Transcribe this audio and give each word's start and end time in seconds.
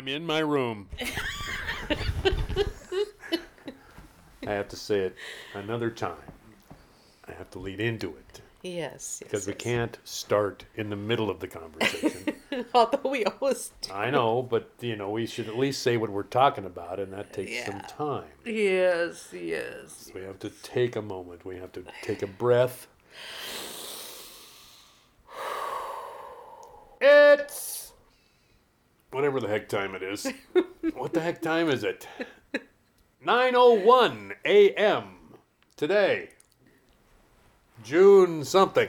I'm 0.00 0.08
in 0.08 0.24
my 0.24 0.38
room. 0.38 0.88
I 4.46 4.50
have 4.50 4.68
to 4.68 4.76
say 4.76 5.00
it 5.00 5.14
another 5.52 5.90
time. 5.90 6.16
I 7.28 7.32
have 7.32 7.50
to 7.50 7.58
lead 7.58 7.80
into 7.80 8.08
it 8.16 8.40
Yes. 8.62 9.18
because 9.22 9.46
yes, 9.46 9.46
we 9.48 9.52
yes. 9.52 9.62
can't 9.62 9.98
start 10.04 10.64
in 10.74 10.88
the 10.88 10.96
middle 10.96 11.28
of 11.28 11.40
the 11.40 11.48
conversation. 11.48 12.34
Although 12.74 13.10
we 13.10 13.26
always 13.26 13.72
do. 13.82 13.92
I 13.92 14.08
know, 14.08 14.40
but 14.40 14.70
you 14.80 14.96
know, 14.96 15.10
we 15.10 15.26
should 15.26 15.48
at 15.48 15.58
least 15.58 15.82
say 15.82 15.98
what 15.98 16.08
we're 16.08 16.22
talking 16.22 16.64
about, 16.64 16.98
and 16.98 17.12
that 17.12 17.34
takes 17.34 17.66
some 17.66 17.82
time. 17.82 18.24
Yes, 18.46 19.28
yes. 19.34 20.10
We 20.14 20.22
have 20.22 20.38
to 20.38 20.48
take 20.48 20.96
a 20.96 21.02
moment. 21.02 21.44
We 21.44 21.58
have 21.58 21.72
to 21.72 21.84
take 22.00 22.22
a 22.22 22.26
breath. 22.26 22.86
It's 27.02 27.92
whatever 29.20 29.38
the 29.38 29.48
heck 29.48 29.68
time 29.68 29.94
it 29.94 30.02
is. 30.02 30.26
what 30.94 31.12
the 31.12 31.20
heck 31.20 31.42
time 31.42 31.68
is 31.68 31.84
it? 31.84 32.08
9:01 33.22 34.32
a.m. 34.46 35.04
today. 35.76 36.30
June 37.84 38.44
something. 38.44 38.88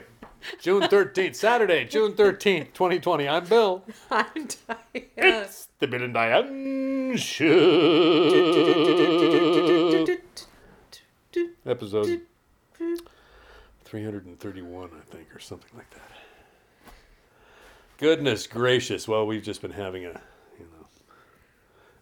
June 0.62 0.84
13th, 0.84 1.36
Saturday, 1.36 1.84
June 1.84 2.14
13th, 2.14 2.72
2020. 2.74 3.28
I'm 3.28 3.46
Bill. 3.46 3.84
I'm 4.10 4.26
Diane. 4.34 5.06
It's 5.18 5.68
the 5.80 5.88
Bill 5.88 6.02
and 6.02 6.14
Diane 6.14 7.18
Show. 7.18 7.46
Episode 11.66 12.22
331, 13.84 14.90
I 14.96 15.00
think, 15.14 15.36
or 15.36 15.40
something 15.40 15.72
like 15.76 15.90
that. 15.90 16.21
Goodness 18.02 18.48
gracious. 18.48 19.08
Well, 19.08 19.28
we've 19.28 19.44
just 19.44 19.62
been 19.62 19.72
having 19.72 20.06
a, 20.06 20.20
you 20.60 20.66
know, 20.66 20.88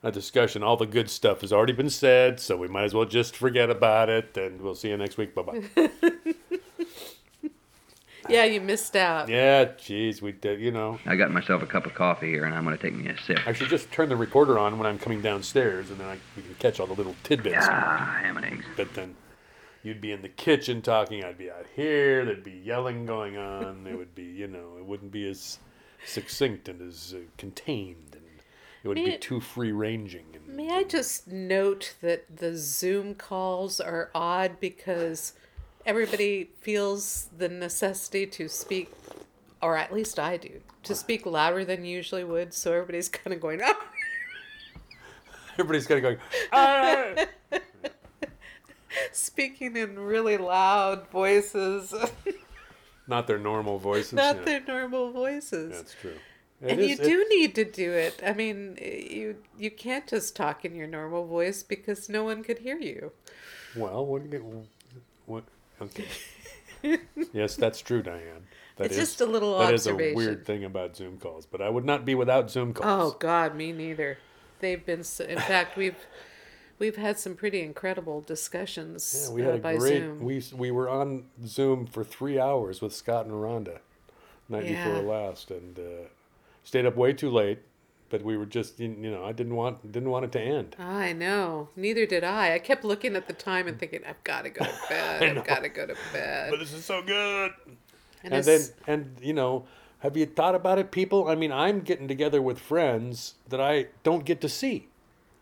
a 0.02 0.12
discussion. 0.12 0.64
All 0.64 0.78
the 0.78 0.86
good 0.86 1.10
stuff 1.10 1.42
has 1.42 1.52
already 1.52 1.74
been 1.74 1.90
said, 1.90 2.40
so 2.40 2.56
we 2.56 2.70
might 2.70 2.86
as 2.86 2.94
well 2.94 3.04
just 3.06 3.36
forget 3.36 3.70
about 3.70 4.08
it, 4.10 4.36
and 4.38 4.62
we'll 4.62 4.76
see 4.76 4.90
you 4.90 4.98
next 4.98 5.18
week. 5.18 5.36
Bye 5.36 5.42
bye. 5.44 5.90
Yeah, 8.28 8.44
you 8.46 8.62
missed 8.62 8.96
out. 8.96 9.28
yeah, 9.28 9.66
jeez, 9.66 10.22
we 10.22 10.34
did, 10.34 10.60
you 10.60 10.70
know. 10.70 11.00
I 11.08 11.16
got 11.16 11.32
myself 11.32 11.64
a 11.64 11.66
cup 11.66 11.88
of 11.88 11.96
coffee 11.96 12.28
here, 12.30 12.46
and 12.46 12.54
I'm 12.54 12.64
going 12.64 12.78
to 12.78 12.82
take 12.82 12.94
me 12.94 13.08
a 13.08 13.18
sip. 13.24 13.40
I 13.48 13.54
should 13.54 13.70
just 13.70 13.92
turn 13.92 14.08
the 14.08 14.16
recorder 14.16 14.60
on 14.60 14.78
when 14.78 14.86
I'm 14.86 15.00
coming 15.00 15.20
downstairs, 15.20 15.90
and 15.90 16.00
then 16.00 16.08
I, 16.08 16.18
we 16.36 16.44
can 16.44 16.54
catch 16.60 16.80
all 16.80 16.86
the 16.86 16.94
little 16.94 17.16
tidbits. 17.24 17.66
Ah, 17.68 18.20
ham 18.22 18.38
and 18.38 18.46
eggs. 18.46 18.66
But 18.78 18.94
then 18.94 19.16
you'd 19.82 20.00
be 20.00 20.12
in 20.12 20.22
the 20.22 20.30
kitchen 20.30 20.84
talking, 20.84 21.24
I'd 21.24 21.40
be 21.40 21.50
out 21.50 21.66
here, 21.76 22.24
there'd 22.24 22.44
be 22.44 22.62
yelling 22.64 23.08
going 23.08 23.36
on. 23.38 23.88
It 23.90 23.98
would 23.98 24.14
be, 24.14 24.26
you 24.26 24.46
know, 24.46 24.76
it 24.78 24.86
wouldn't 24.86 25.12
be 25.12 25.28
as 25.28 25.58
succinct 26.06 26.68
and 26.70 26.82
as 26.82 27.14
uh, 27.16 27.22
contained, 27.38 28.14
and 28.14 28.24
it 28.84 28.88
would 28.88 28.96
be 28.96 29.06
May- 29.06 29.18
too 29.18 29.40
free 29.40 29.72
ranging. 29.72 30.26
And, 30.34 30.56
May 30.56 30.70
I 30.70 30.84
just 30.84 31.28
note 31.28 31.96
that 32.02 32.38
the 32.38 32.56
Zoom 32.56 33.16
calls 33.16 33.80
are 33.80 34.10
odd 34.14 34.60
because 34.60 35.34
everybody 35.86 36.50
feels 36.62 37.30
the 37.38 37.50
necessity 37.50 38.26
to 38.28 38.48
speak, 38.48 38.92
or 39.62 39.76
at 39.78 39.94
least 39.94 40.20
I 40.20 40.38
do, 40.38 40.62
to 40.84 40.96
speak 40.96 41.26
louder 41.26 41.66
than 41.66 41.86
you 41.86 41.98
usually 41.98 42.24
would. 42.24 42.54
So 42.54 42.74
everybody's 42.74 43.10
kind 43.10 43.34
of 43.34 43.42
going, 43.42 43.62
oh, 43.64 43.74
Everybody's 45.60 45.88
kind 45.88 45.98
of 45.98 46.04
going, 46.04 46.18
ah! 46.54 47.26
speaking 49.12 49.76
in 49.76 50.00
really 50.00 50.38
loud 50.38 51.10
voices, 51.10 51.94
not 53.10 53.28
their 53.28 53.40
normal 53.40 53.78
voices. 53.80 54.14
not 54.14 54.38
yeah, 54.38 54.44
their 54.44 54.62
normal 54.62 55.12
voices. 55.12 55.72
That's 55.72 55.96
true. 56.00 56.16
It 56.62 56.72
and 56.72 56.80
is- 56.80 56.90
you 56.90 56.98
do 56.98 57.26
need 57.30 57.56
to 57.56 57.66
do 57.66 57.92
it. 57.92 58.22
I 58.26 58.34
mean, 58.34 58.78
you 58.82 59.38
you 59.58 59.72
can't 59.72 60.08
just 60.08 60.36
talk 60.36 60.66
in 60.66 60.76
your 60.76 60.88
normal 60.88 61.26
voice 61.26 61.64
because 61.64 62.10
no 62.10 62.24
one 62.24 62.44
could 62.44 62.60
hear 62.60 62.78
you. 62.78 63.12
Well, 63.76 64.06
what? 64.06 64.22
What? 65.26 65.44
Okay. 65.82 66.06
yes, 67.34 67.56
that's 67.56 67.82
true, 67.82 68.02
Diane. 68.02 68.48
That 68.78 68.86
It's 68.86 68.96
is- 68.96 69.10
just 69.10 69.22
a 69.22 69.26
little 69.26 69.56
odd. 69.56 69.68
That 69.68 69.74
is 69.74 69.88
a 69.88 69.96
weird 69.96 70.46
thing 70.46 70.64
about 70.64 70.96
Zoom 70.96 71.18
calls, 71.18 71.46
but 71.46 71.62
I 71.62 71.70
would 71.70 71.86
not 71.86 72.06
be 72.06 72.16
without 72.16 72.50
Zoom 72.50 72.74
calls. 72.74 73.14
Oh. 73.14 73.18
God, 73.20 73.56
me 73.56 73.72
neither. 73.72 74.18
They've 74.60 74.86
been. 74.86 75.04
So, 75.04 75.24
in 75.26 75.40
fact, 75.40 75.78
we've 75.78 75.96
we've 76.80 76.96
had 76.96 77.20
some 77.20 77.36
pretty 77.36 77.62
incredible 77.62 78.22
discussions 78.22 79.28
Yeah, 79.30 79.34
we 79.36 79.42
uh, 79.44 79.46
had 79.46 79.56
a 79.56 79.58
by 79.60 79.76
great. 79.78 80.00
Zoom. 80.00 80.22
We 80.22 80.44
we 80.56 80.72
were 80.72 80.90
on 80.90 81.26
Zoom 81.46 81.86
for 81.86 82.04
three 82.04 82.40
hours 82.40 82.82
with 82.82 82.94
Scott 82.94 83.26
and 83.26 83.34
Rhonda, 83.36 83.80
night 84.48 84.66
Yeah. 84.66 84.84
before 84.88 85.04
last, 85.04 85.52
and 85.52 85.78
uh, 85.78 86.08
stayed 86.64 86.86
up 86.86 86.96
way 86.96 87.14
too 87.14 87.30
late. 87.30 87.60
But 88.10 88.24
we 88.24 88.38
were 88.38 88.48
just, 88.48 88.80
you 88.80 88.88
you 89.00 89.12
know, 89.12 89.24
I 89.24 89.34
didn't 89.34 89.56
want 89.56 89.92
didn't 89.92 90.10
want 90.10 90.26
it 90.26 90.32
to 90.32 90.42
end. 90.42 90.76
I 90.80 91.14
know. 91.14 91.70
Neither 91.76 92.08
did 92.08 92.24
I. 92.24 92.56
I 92.56 92.60
kept 92.60 92.84
looking 92.84 93.16
at 93.16 93.28
the 93.28 93.34
time 93.34 93.68
and 93.68 93.78
thinking, 93.78 94.02
I've 94.08 94.24
got 94.24 94.46
to 94.46 94.50
go 94.50 94.66
to 94.66 94.72
bed. 94.90 95.38
I've 95.38 95.46
got 95.46 95.62
to 95.62 95.70
go 95.70 95.86
to 95.86 95.96
bed. 96.12 96.50
But 96.50 96.60
this 96.60 96.74
is 96.74 96.84
so 96.84 97.04
good. 97.04 97.52
And, 98.24 98.34
And 98.34 98.44
then 98.44 98.62
and 98.88 99.18
you 99.22 99.34
know, 99.34 99.68
have 100.00 100.18
you 100.18 100.26
thought 100.26 100.56
about 100.56 100.80
it, 100.80 100.90
people? 100.92 101.28
I 101.28 101.36
mean, 101.36 101.52
I'm 101.52 101.82
getting 101.82 102.08
together 102.08 102.42
with 102.42 102.58
friends 102.58 103.36
that 103.48 103.62
I 103.62 103.88
don't 104.04 104.26
get 104.26 104.42
to 104.42 104.50
see. 104.50 104.88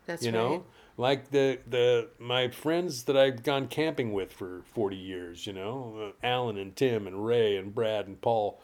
that's 0.04 0.22
you 0.22 0.30
right. 0.32 0.34
know 0.38 0.64
like 0.98 1.30
the 1.30 1.58
the 1.66 2.08
my 2.18 2.48
friends 2.48 3.04
that 3.04 3.16
i've 3.16 3.42
gone 3.42 3.66
camping 3.66 4.12
with 4.12 4.30
for 4.30 4.62
40 4.74 4.96
years 4.96 5.46
you 5.46 5.54
know 5.54 6.12
uh, 6.22 6.26
alan 6.26 6.58
and 6.58 6.76
tim 6.76 7.06
and 7.06 7.24
ray 7.24 7.56
and 7.56 7.74
brad 7.74 8.06
and 8.06 8.20
paul 8.20 8.60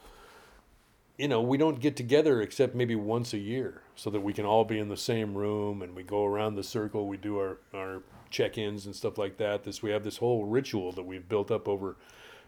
you 1.17 1.27
know 1.27 1.41
we 1.41 1.57
don't 1.57 1.79
get 1.79 1.95
together 1.95 2.41
except 2.41 2.75
maybe 2.75 2.95
once 2.95 3.33
a 3.33 3.39
year 3.39 3.81
so 3.95 4.11
that 4.11 4.21
we 4.21 4.33
can 4.33 4.45
all 4.45 4.63
be 4.65 4.77
in 4.77 4.89
the 4.89 4.97
same 4.97 5.35
room 5.35 5.81
and 5.81 5.95
we 5.95 6.03
go 6.03 6.23
around 6.23 6.53
the 6.53 6.63
circle 6.63 7.07
we 7.07 7.17
do 7.17 7.39
our 7.39 7.57
our 7.73 8.03
check-ins 8.35 8.85
and 8.85 8.93
stuff 8.93 9.17
like 9.17 9.37
that. 9.37 9.63
This 9.63 9.81
we 9.81 9.91
have 9.91 10.03
this 10.03 10.17
whole 10.17 10.45
ritual 10.45 10.91
that 10.91 11.03
we've 11.03 11.27
built 11.27 11.51
up 11.51 11.69
over 11.69 11.95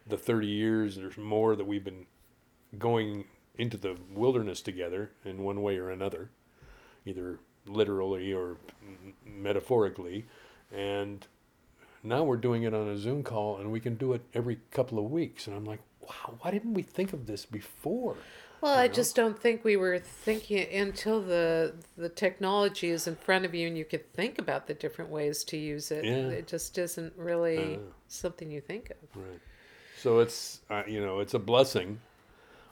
the 0.05 0.17
30 0.17 0.47
years 0.47 0.95
there's 0.95 1.17
more 1.17 1.55
that 1.55 1.65
we've 1.65 1.83
been 1.83 2.05
going 2.77 3.25
into 3.57 3.77
the 3.77 3.97
wilderness 4.13 4.61
together 4.61 5.11
in 5.25 5.43
one 5.43 5.61
way 5.61 5.77
or 5.77 5.89
another 5.89 6.29
either 7.05 7.39
literally 7.67 8.33
or 8.33 8.57
metaphorically. 9.25 10.25
And 10.71 11.25
now 12.03 12.23
we're 12.23 12.37
doing 12.37 12.63
it 12.63 12.73
on 12.73 12.87
a 12.87 12.97
Zoom 12.97 13.23
call 13.23 13.57
and 13.57 13.71
we 13.71 13.79
can 13.79 13.95
do 13.95 14.13
it 14.13 14.21
every 14.33 14.59
couple 14.71 14.97
of 14.99 15.11
weeks. 15.11 15.47
And 15.47 15.55
I'm 15.55 15.65
like, 15.65 15.79
wow, 16.01 16.35
why 16.39 16.51
didn't 16.51 16.73
we 16.73 16.81
think 16.83 17.13
of 17.13 17.25
this 17.25 17.45
before? 17.45 18.15
Well, 18.59 18.75
I 18.75 18.87
just 18.87 19.15
don't 19.15 19.37
think 19.39 19.63
we 19.63 19.77
were 19.77 19.99
thinking 19.99 20.67
until 20.73 21.21
the 21.21 21.75
the 21.95 22.09
technology 22.09 22.89
is 22.89 23.05
in 23.05 23.15
front 23.15 23.45
of 23.45 23.53
you 23.53 23.67
and 23.67 23.77
you 23.77 23.85
could 23.85 24.11
think 24.13 24.39
about 24.39 24.65
the 24.65 24.73
different 24.73 25.11
ways 25.11 25.43
to 25.45 25.57
use 25.57 25.91
it. 25.91 26.03
Yeah. 26.03 26.29
It 26.29 26.47
just 26.47 26.75
isn't 26.79 27.13
really 27.17 27.75
Uh. 27.75 27.79
something 28.07 28.49
you 28.49 28.61
think 28.61 28.89
of. 28.89 28.97
Right. 29.15 29.39
So 29.99 30.19
it's, 30.19 30.61
uh, 30.71 30.83
you 30.87 30.99
know, 30.99 31.19
it's 31.19 31.35
a 31.35 31.39
blessing, 31.39 31.99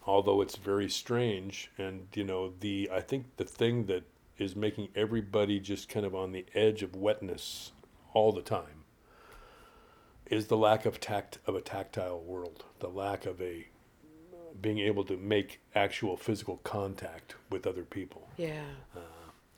although 0.07 0.41
it's 0.41 0.55
very 0.55 0.89
strange. 0.89 1.69
And, 1.77 2.07
you 2.15 2.23
know, 2.23 2.53
the, 2.59 2.89
I 2.91 3.01
think 3.01 3.35
the 3.37 3.45
thing 3.45 3.85
that 3.85 4.03
is 4.37 4.55
making 4.55 4.89
everybody 4.95 5.59
just 5.59 5.87
kind 5.89 6.05
of 6.05 6.13
on 6.13 6.31
the 6.31 6.45
edge 6.53 6.83
of 6.83 6.95
wetness 6.95 7.71
all 8.13 8.31
the 8.31 8.41
time 8.41 8.83
is 10.25 10.47
the 10.47 10.57
lack 10.57 10.85
of 10.85 10.99
tact 10.99 11.37
of 11.45 11.55
a 11.55 11.61
tactile 11.61 12.19
world, 12.19 12.65
the 12.79 12.89
lack 12.89 13.25
of 13.25 13.41
a 13.41 13.67
being 14.61 14.79
able 14.79 15.03
to 15.03 15.17
make 15.17 15.59
actual 15.75 16.15
physical 16.15 16.57
contact 16.63 17.35
with 17.49 17.67
other 17.67 17.83
people. 17.83 18.29
Yeah. 18.37 18.63
Uh, 18.95 18.99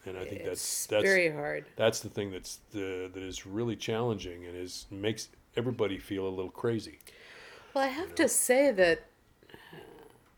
and 0.05 0.17
I 0.17 0.25
think 0.25 0.41
It's 0.41 0.47
that's 0.47 0.85
that's 0.87 1.03
very 1.03 1.29
hard. 1.29 1.65
that's 1.75 1.99
the 1.99 2.09
thing 2.09 2.31
that's 2.31 2.59
the, 2.71 3.09
that 3.13 3.21
is 3.21 3.45
really 3.45 3.75
challenging 3.75 4.45
and 4.45 4.55
is 4.55 4.87
makes 4.89 5.29
everybody 5.55 5.97
feel 5.97 6.27
a 6.27 6.29
little 6.29 6.51
crazy. 6.51 6.99
Well, 7.73 7.83
I 7.83 7.89
have 7.89 8.15
to 8.15 8.27
say 8.27 8.71
that 8.71 9.07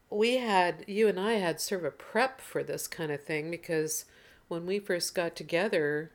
we 0.10 0.38
had, 0.38 0.84
you 0.88 1.08
and 1.08 1.20
I 1.20 1.34
had 1.34 1.62
sort 1.62 1.82
of 1.82 1.86
a 1.86 1.92
prep 1.92 2.42
for 2.42 2.64
this 2.64 2.88
kind 2.88 3.12
of 3.12 3.24
thing 3.24 3.52
because 3.52 4.06
when 4.50 4.66
we 4.66 4.80
first 4.80 5.16
got 5.16 5.36
together, 5.36 6.12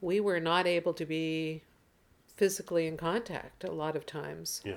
we 0.00 0.18
were 0.18 0.40
not 0.40 0.66
able 0.66 0.92
to 0.94 1.06
be 1.06 1.62
physically 2.36 2.86
in 2.88 2.96
contact 2.96 3.62
a 3.62 3.70
lot 3.70 3.94
of 3.94 4.04
times. 4.04 4.60
Know. 4.64 4.74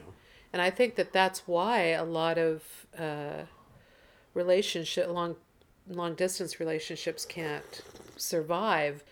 And 0.53 0.61
I 0.61 0.69
think 0.69 0.95
that 0.95 1.11
that's 1.11 1.47
why 1.47 1.87
a 1.87 2.03
lot 2.03 2.37
of 2.37 2.63
uh, 2.97 3.43
relationship, 4.33 5.09
long, 5.09 5.35
long 5.89 6.13
distance 6.15 6.59
relationships 6.59 7.25
can't 7.25 7.81
survive. 8.17 9.03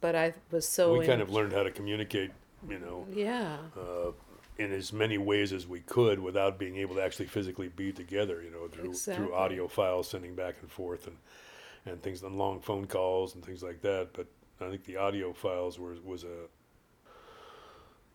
But 0.00 0.16
I 0.16 0.34
was 0.50 0.66
so 0.66 0.94
we 0.94 1.00
in- 1.00 1.06
kind 1.06 1.22
of 1.22 1.30
learned 1.30 1.52
how 1.52 1.62
to 1.62 1.70
communicate, 1.70 2.30
you 2.68 2.78
know, 2.78 3.06
yeah. 3.12 3.58
uh, 3.76 4.12
in 4.58 4.72
as 4.72 4.92
many 4.92 5.18
ways 5.18 5.52
as 5.52 5.66
we 5.66 5.80
could 5.80 6.18
without 6.18 6.58
being 6.58 6.76
able 6.76 6.94
to 6.96 7.02
actually 7.02 7.26
physically 7.26 7.68
be 7.68 7.92
together, 7.92 8.42
you 8.42 8.50
know, 8.50 8.68
through 8.68 8.90
Exactly. 8.90 9.26
through 9.26 9.34
audio 9.34 9.68
files 9.68 10.08
sending 10.08 10.34
back 10.34 10.56
and 10.60 10.70
forth 10.70 11.06
and 11.06 11.16
and 11.86 12.02
things 12.02 12.22
and 12.22 12.38
long 12.38 12.60
phone 12.60 12.86
calls 12.86 13.34
and 13.34 13.44
things 13.44 13.62
like 13.62 13.82
that. 13.82 14.10
But 14.12 14.26
I 14.60 14.70
think 14.70 14.84
the 14.84 14.96
audio 14.96 15.32
files 15.32 15.78
were 15.78 15.96
was 16.04 16.24
a 16.24 16.48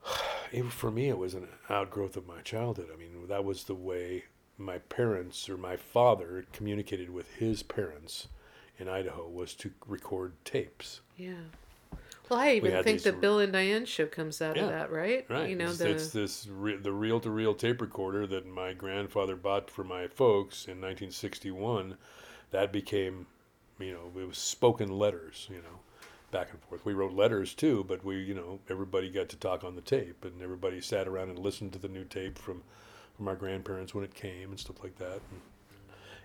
it, 0.51 0.65
for 0.71 0.91
me 0.91 1.09
it 1.09 1.17
was 1.17 1.33
an 1.33 1.47
outgrowth 1.69 2.17
of 2.17 2.27
my 2.27 2.41
childhood. 2.41 2.89
I 2.93 2.97
mean, 2.97 3.27
that 3.27 3.43
was 3.43 3.65
the 3.65 3.75
way 3.75 4.25
my 4.57 4.79
parents 4.79 5.49
or 5.49 5.57
my 5.57 5.75
father 5.75 6.45
communicated 6.51 7.09
with 7.09 7.35
his 7.35 7.63
parents 7.63 8.27
in 8.79 8.87
Idaho 8.87 9.27
was 9.27 9.53
to 9.55 9.71
record 9.87 10.33
tapes. 10.45 11.01
Yeah. 11.15 11.33
Well, 12.29 12.39
I 12.39 12.51
even 12.53 12.71
had 12.71 12.83
think 12.83 13.03
the 13.03 13.13
Bill 13.13 13.39
and 13.39 13.53
Diane 13.53 13.85
show 13.85 14.05
comes 14.05 14.41
out 14.41 14.57
Yeah, 14.57 14.63
of 14.63 14.69
that, 14.69 14.91
right? 14.91 15.25
Right. 15.29 15.49
You 15.49 15.55
know 15.55 15.69
it's, 15.69 15.77
the 15.77 15.89
it's 15.91 16.09
this 16.09 16.47
re- 16.47 16.75
the 16.75 16.91
reel 16.91 17.19
to 17.21 17.29
reel 17.29 17.53
tape 17.53 17.79
recorder 17.81 18.27
that 18.27 18.45
my 18.45 18.73
grandfather 18.73 19.35
bought 19.35 19.69
for 19.69 19.83
my 19.83 20.07
folks 20.07 20.65
in 20.65 20.81
1961. 20.81 21.95
That 22.51 22.73
became, 22.73 23.27
you 23.79 23.93
know, 23.93 24.19
it 24.19 24.27
was 24.27 24.37
spoken 24.37 24.89
letters, 24.89 25.47
you 25.49 25.57
know, 25.57 25.79
back 26.31 26.49
and 26.51 26.61
forth. 26.61 26.85
We 26.85 26.93
wrote 26.93 27.13
letters 27.13 27.53
too, 27.53 27.85
but 27.87 28.03
we, 28.03 28.17
you 28.21 28.33
know, 28.33 28.59
everybody 28.69 29.09
got 29.09 29.29
to 29.29 29.37
talk 29.37 29.63
on 29.63 29.75
the 29.75 29.81
tape, 29.81 30.25
and 30.25 30.41
everybody 30.41 30.81
sat 30.81 31.07
around 31.07 31.29
and 31.29 31.39
listened 31.39 31.73
to 31.73 31.79
the 31.79 31.87
new 31.87 32.03
tape 32.03 32.37
from 32.37 32.63
from 33.15 33.27
our 33.27 33.35
grandparents 33.35 33.95
when 33.95 34.03
it 34.03 34.13
came 34.13 34.51
and 34.51 34.59
stuff 34.59 34.83
like 34.83 34.95
that. 34.97 35.19
And 35.31 35.41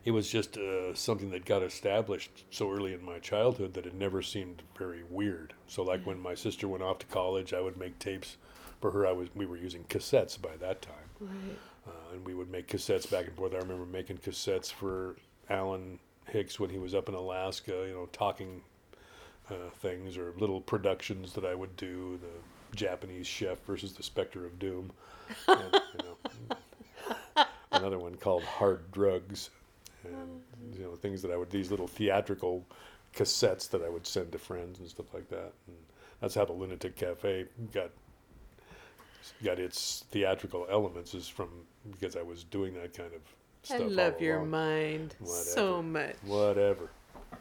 it 0.05 0.11
was 0.11 0.29
just 0.29 0.59
uh, 0.59 0.95
something 0.95 1.31
that 1.31 1.45
got 1.45 1.63
established 1.63 2.45
so 2.51 2.71
early 2.71 2.93
in 2.93 3.05
my 3.05 3.19
childhood 3.19 3.75
that 3.75 3.87
it 3.87 3.95
never 3.95 4.21
seemed 4.21 4.63
very 4.77 5.03
weird. 5.09 5.55
So, 5.69 5.83
like 5.83 6.05
when 6.05 6.21
my 6.21 6.35
sister 6.35 6.69
went 6.69 6.83
off 6.83 6.99
to 7.01 7.07
college, 7.07 7.55
I 7.55 7.61
would 7.61 7.77
make 7.77 7.99
tapes 7.99 8.37
for 8.81 8.91
her. 8.91 9.07
I 9.07 9.13
was 9.13 9.29
we 9.35 9.47
were 9.47 9.57
using 9.57 9.85
cassettes 9.85 10.41
by 10.41 10.57
that 10.61 10.83
time, 10.83 10.95
right. 11.21 11.59
uh, 11.87 12.15
and 12.15 12.27
we 12.27 12.35
would 12.35 12.51
make 12.51 12.67
cassettes 12.67 13.11
back 13.11 13.27
and 13.27 13.37
forth. 13.37 13.55
I 13.55 13.59
remember 13.59 13.87
making 13.87 14.19
cassettes 14.19 14.71
for 14.71 15.17
Alan 15.49 15.99
Hicks 16.33 16.59
when 16.59 16.71
he 16.71 16.79
was 16.79 16.95
up 16.95 17.09
in 17.09 17.15
Alaska. 17.15 17.85
You 17.87 17.95
know, 17.95 18.09
talking 18.13 18.63
uh, 19.51 19.71
things 19.81 20.17
or 20.17 20.33
little 20.39 20.61
productions 20.61 21.33
that 21.35 21.45
I 21.45 21.55
would 21.55 21.77
do. 21.77 22.19
The 22.23 22.77
Japanese 22.77 23.27
Chef 23.27 23.63
versus 23.65 23.93
the 23.93 24.03
Spectre 24.03 24.47
of 24.47 24.59
Doom. 24.59 24.91
And, 25.47 25.61
you 25.73 26.05
know, 26.05 26.57
another 27.73 27.99
one 27.99 28.15
called 28.17 28.43
Hard 28.45 28.91
Drugs, 28.93 29.51
and 30.05 30.43
you 30.73 30.85
know 30.85 30.95
things 30.95 31.23
that 31.23 31.31
I 31.31 31.37
would 31.37 31.51
these 31.51 31.71
little 31.71 31.87
theatrical 31.87 32.65
cassettes 33.15 33.69
that 33.71 33.83
I 33.83 33.89
would 33.89 34.07
send 34.07 34.33
to 34.33 34.39
friends 34.39 34.79
and 34.79 34.89
stuff 34.89 35.13
like 35.13 35.29
that. 35.29 35.53
And 35.67 35.77
that's 36.21 36.35
how 36.35 36.45
the 36.45 36.53
Lunatic 36.53 36.97
Cafe 36.97 37.47
got 37.73 37.91
got 39.45 39.59
its 39.59 40.05
theatrical 40.11 40.67
elements 40.71 41.15
is 41.15 41.29
from 41.29 41.49
because 41.91 42.17
I 42.17 42.23
was 42.23 42.45
doing 42.45 42.75
that 42.75 42.95
kind 42.95 43.13
of 43.15 43.21
I 43.71 43.79
love 43.79 44.15
all 44.17 44.23
your 44.23 44.39
along. 44.39 44.51
mind 44.51 45.17
so 45.23 45.83
much. 45.83 46.17
Whatever. 46.23 46.91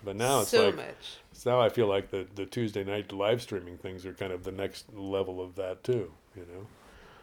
But 0.03 0.15
now 0.15 0.41
it's 0.41 0.51
so 0.51 0.67
like 0.67 0.75
much. 0.77 1.17
so 1.33 1.51
now 1.51 1.61
I 1.61 1.69
feel 1.69 1.87
like 1.87 2.09
the 2.11 2.27
the 2.35 2.45
Tuesday 2.45 2.83
night 2.83 3.11
live 3.11 3.41
streaming 3.41 3.77
things 3.77 4.05
are 4.05 4.13
kind 4.13 4.31
of 4.33 4.43
the 4.43 4.51
next 4.51 4.93
level 4.93 5.41
of 5.41 5.55
that 5.55 5.83
too. 5.83 6.11
You 6.35 6.43
know, 6.43 6.67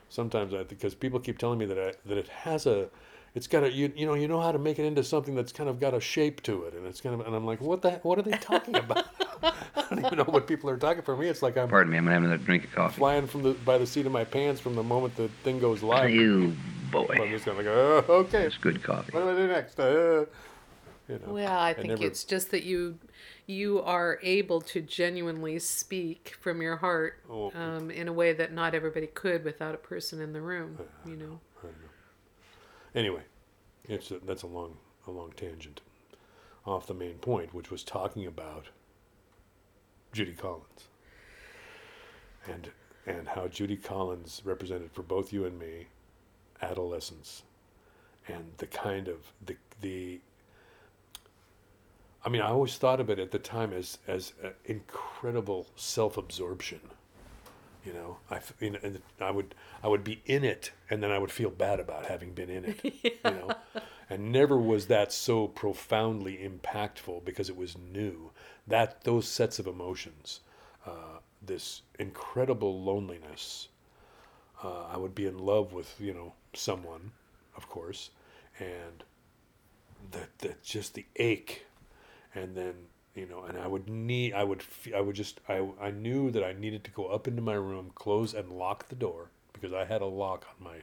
sometimes 0.09 0.55
I 0.55 0.63
because 0.65 0.95
people 0.95 1.19
keep 1.21 1.39
telling 1.39 1.59
me 1.59 1.67
that 1.67 1.79
I, 1.79 1.93
that 2.07 2.19
it 2.19 2.29
has 2.29 2.67
a, 2.67 2.89
it's 3.35 3.47
got 3.47 3.65
a 3.65 3.73
you 3.73 3.93
you 3.97 4.07
know 4.07 4.15
you 4.15 4.29
know 4.29 4.41
how 4.41 4.53
to 4.53 4.59
make 4.59 4.79
it 4.79 4.85
into 4.85 5.03
something 5.03 5.35
that's 5.35 5.53
kind 5.53 5.69
of 5.69 5.81
got 5.81 5.95
a 5.95 6.01
shape 6.01 6.43
to 6.45 6.65
it 6.65 6.75
and 6.75 6.87
it's 6.87 7.01
kind 7.01 7.19
of 7.21 7.27
and 7.27 7.35
I'm 7.35 7.47
like 7.47 7.61
what 7.61 7.83
the 7.83 7.93
what 8.03 8.19
are 8.19 8.23
they 8.23 8.37
talking 8.39 8.77
about? 8.77 9.07
I 9.43 9.55
don't 9.91 10.05
even 10.05 10.19
know 10.19 10.25
what 10.25 10.47
people 10.47 10.69
are 10.71 10.77
talking. 10.77 11.03
For 11.03 11.17
me, 11.17 11.29
it's 11.29 11.43
like 11.43 11.57
I'm 11.57 11.69
Pardon 11.69 11.91
me, 11.93 11.99
I'm 11.99 12.05
gonna 12.05 12.15
have 12.15 12.25
another 12.25 12.43
drink 12.45 12.65
of 12.65 12.73
coffee. 12.73 12.97
flying 12.99 13.27
from 13.27 13.43
the 13.43 13.53
by 13.55 13.79
the 13.79 13.87
seat 13.87 14.07
of 14.07 14.13
my 14.13 14.25
pants 14.25 14.61
from 14.61 14.75
the 14.75 14.83
moment 14.83 15.17
the 15.17 15.29
thing 15.43 15.59
goes 15.59 15.83
live. 15.83 16.11
You 16.11 16.55
I'm 16.95 17.07
boy. 17.07 17.29
just 17.31 17.45
kind 17.45 17.59
of 17.59 17.65
like 17.67 17.75
oh, 17.75 18.05
okay. 18.09 18.45
It's 18.45 18.57
good 18.59 18.83
coffee. 18.83 19.13
What 19.13 19.23
do 19.23 19.31
I 19.31 19.35
do 19.35 19.47
next? 19.49 19.79
Uh, 19.79 20.25
you 21.09 21.19
know. 21.19 21.33
Well, 21.33 21.59
I 21.59 21.73
think 21.75 21.89
never- 21.89 22.05
it's 22.05 22.25
just 22.25 22.51
that 22.51 22.65
you 22.65 22.99
you 23.47 23.81
are 23.83 24.19
able 24.23 24.61
to 24.61 24.81
genuinely 24.81 25.59
speak 25.59 26.37
from 26.41 26.61
your 26.61 26.77
heart 26.77 27.21
Oh. 27.31 27.51
um, 27.55 27.91
in 27.91 28.07
a 28.09 28.13
way 28.13 28.33
that 28.35 28.53
not 28.53 28.75
everybody 28.75 29.07
could 29.07 29.43
without 29.45 29.75
a 29.75 29.79
person 29.79 30.21
in 30.21 30.33
the 30.33 30.41
room. 30.41 30.79
You 31.07 31.17
know. 31.17 31.41
Anyway, 32.95 33.23
it's 33.85 34.11
a, 34.11 34.19
that's 34.19 34.43
a 34.43 34.47
long 34.47 34.77
a 35.07 35.11
long 35.11 35.33
tangent 35.37 35.81
off 36.67 36.87
the 36.87 36.95
main 36.95 37.15
point, 37.15 37.55
which 37.55 37.71
was 37.71 37.83
talking 37.85 38.27
about 38.27 38.67
Judy 40.13 40.33
Collins 40.33 40.89
and 42.47 42.71
and 43.07 43.29
how 43.29 43.47
Judy 43.49 43.77
Collins 43.77 44.43
represented 44.45 44.91
for 44.93 45.03
both 45.03 45.33
you 45.33 45.45
and 45.47 45.59
me 45.59 45.87
adolescence 46.63 47.43
and 48.27 48.45
the 48.59 48.67
kind 48.67 49.09
of 49.09 49.33
the 49.45 49.57
the 49.81 50.21
I 52.25 52.31
mean, 52.31 52.43
I 52.43 52.49
always 52.49 52.77
thought 52.77 53.01
of 53.01 53.11
it 53.11 53.19
at 53.19 53.31
the 53.31 53.39
time 53.39 53.73
as 53.73 53.99
as 54.07 54.33
uh, 54.45 54.51
incredible 54.65 55.67
self-absorption. 55.77 56.81
You 57.85 57.93
know, 57.93 58.17
I 58.31 58.41
you 58.61 58.71
know, 58.71 58.79
and 58.83 59.01
I 59.21 59.31
would 59.31 59.55
I 59.83 59.89
would 59.89 60.05
be 60.05 60.21
in 60.27 60.45
it, 60.45 60.73
and 60.91 61.03
then 61.03 61.11
I 61.11 61.19
would 61.19 61.31
feel 61.31 61.51
bad 61.51 61.81
about 61.81 62.07
having 62.07 62.33
been 62.33 62.51
in 62.51 62.65
it. 62.65 62.81
You 63.25 63.31
know, 63.31 63.51
and 64.11 64.33
never 64.33 64.59
was 64.59 64.87
that 64.87 65.13
so 65.13 65.49
profoundly 65.49 66.37
impactful 66.39 67.25
because 67.25 67.49
it 67.49 67.57
was 67.57 67.77
new. 67.77 68.31
That 68.67 69.05
those 69.05 69.29
sets 69.29 69.59
of 69.59 69.67
emotions, 69.67 70.41
uh, 70.87 71.21
this 71.43 71.83
incredible 71.99 72.83
loneliness. 72.83 73.69
Uh, 74.63 74.85
I 74.93 74.97
would 74.97 75.15
be 75.15 75.27
in 75.27 75.39
love 75.39 75.73
with 75.73 75.95
you 76.01 76.15
know 76.15 76.35
someone, 76.53 77.13
of 77.57 77.69
course, 77.69 78.11
and 78.59 79.05
that 80.11 80.39
that 80.39 80.63
just 80.63 80.95
the 80.95 81.07
ache. 81.17 81.67
And 82.35 82.57
then 82.57 82.75
you 83.15 83.27
know 83.27 83.43
and 83.43 83.59
i 83.59 83.67
would 83.67 83.89
need 83.89 84.33
i 84.33 84.45
would 84.45 84.63
i 84.95 85.01
would 85.01 85.17
just 85.17 85.41
i 85.49 85.67
i 85.81 85.91
knew 85.91 86.31
that 86.31 86.45
i 86.45 86.53
needed 86.53 86.85
to 86.85 86.91
go 86.93 87.07
up 87.07 87.27
into 87.27 87.43
my 87.43 87.55
room 87.55 87.91
close 87.97 88.33
and 88.33 88.53
lock 88.53 88.87
the 88.89 88.95
door 88.95 89.29
because 89.53 89.73
i 89.73 89.85
had 89.85 90.03
a 90.03 90.07
lock 90.07 90.47
on 90.51 90.65
my 90.65 90.77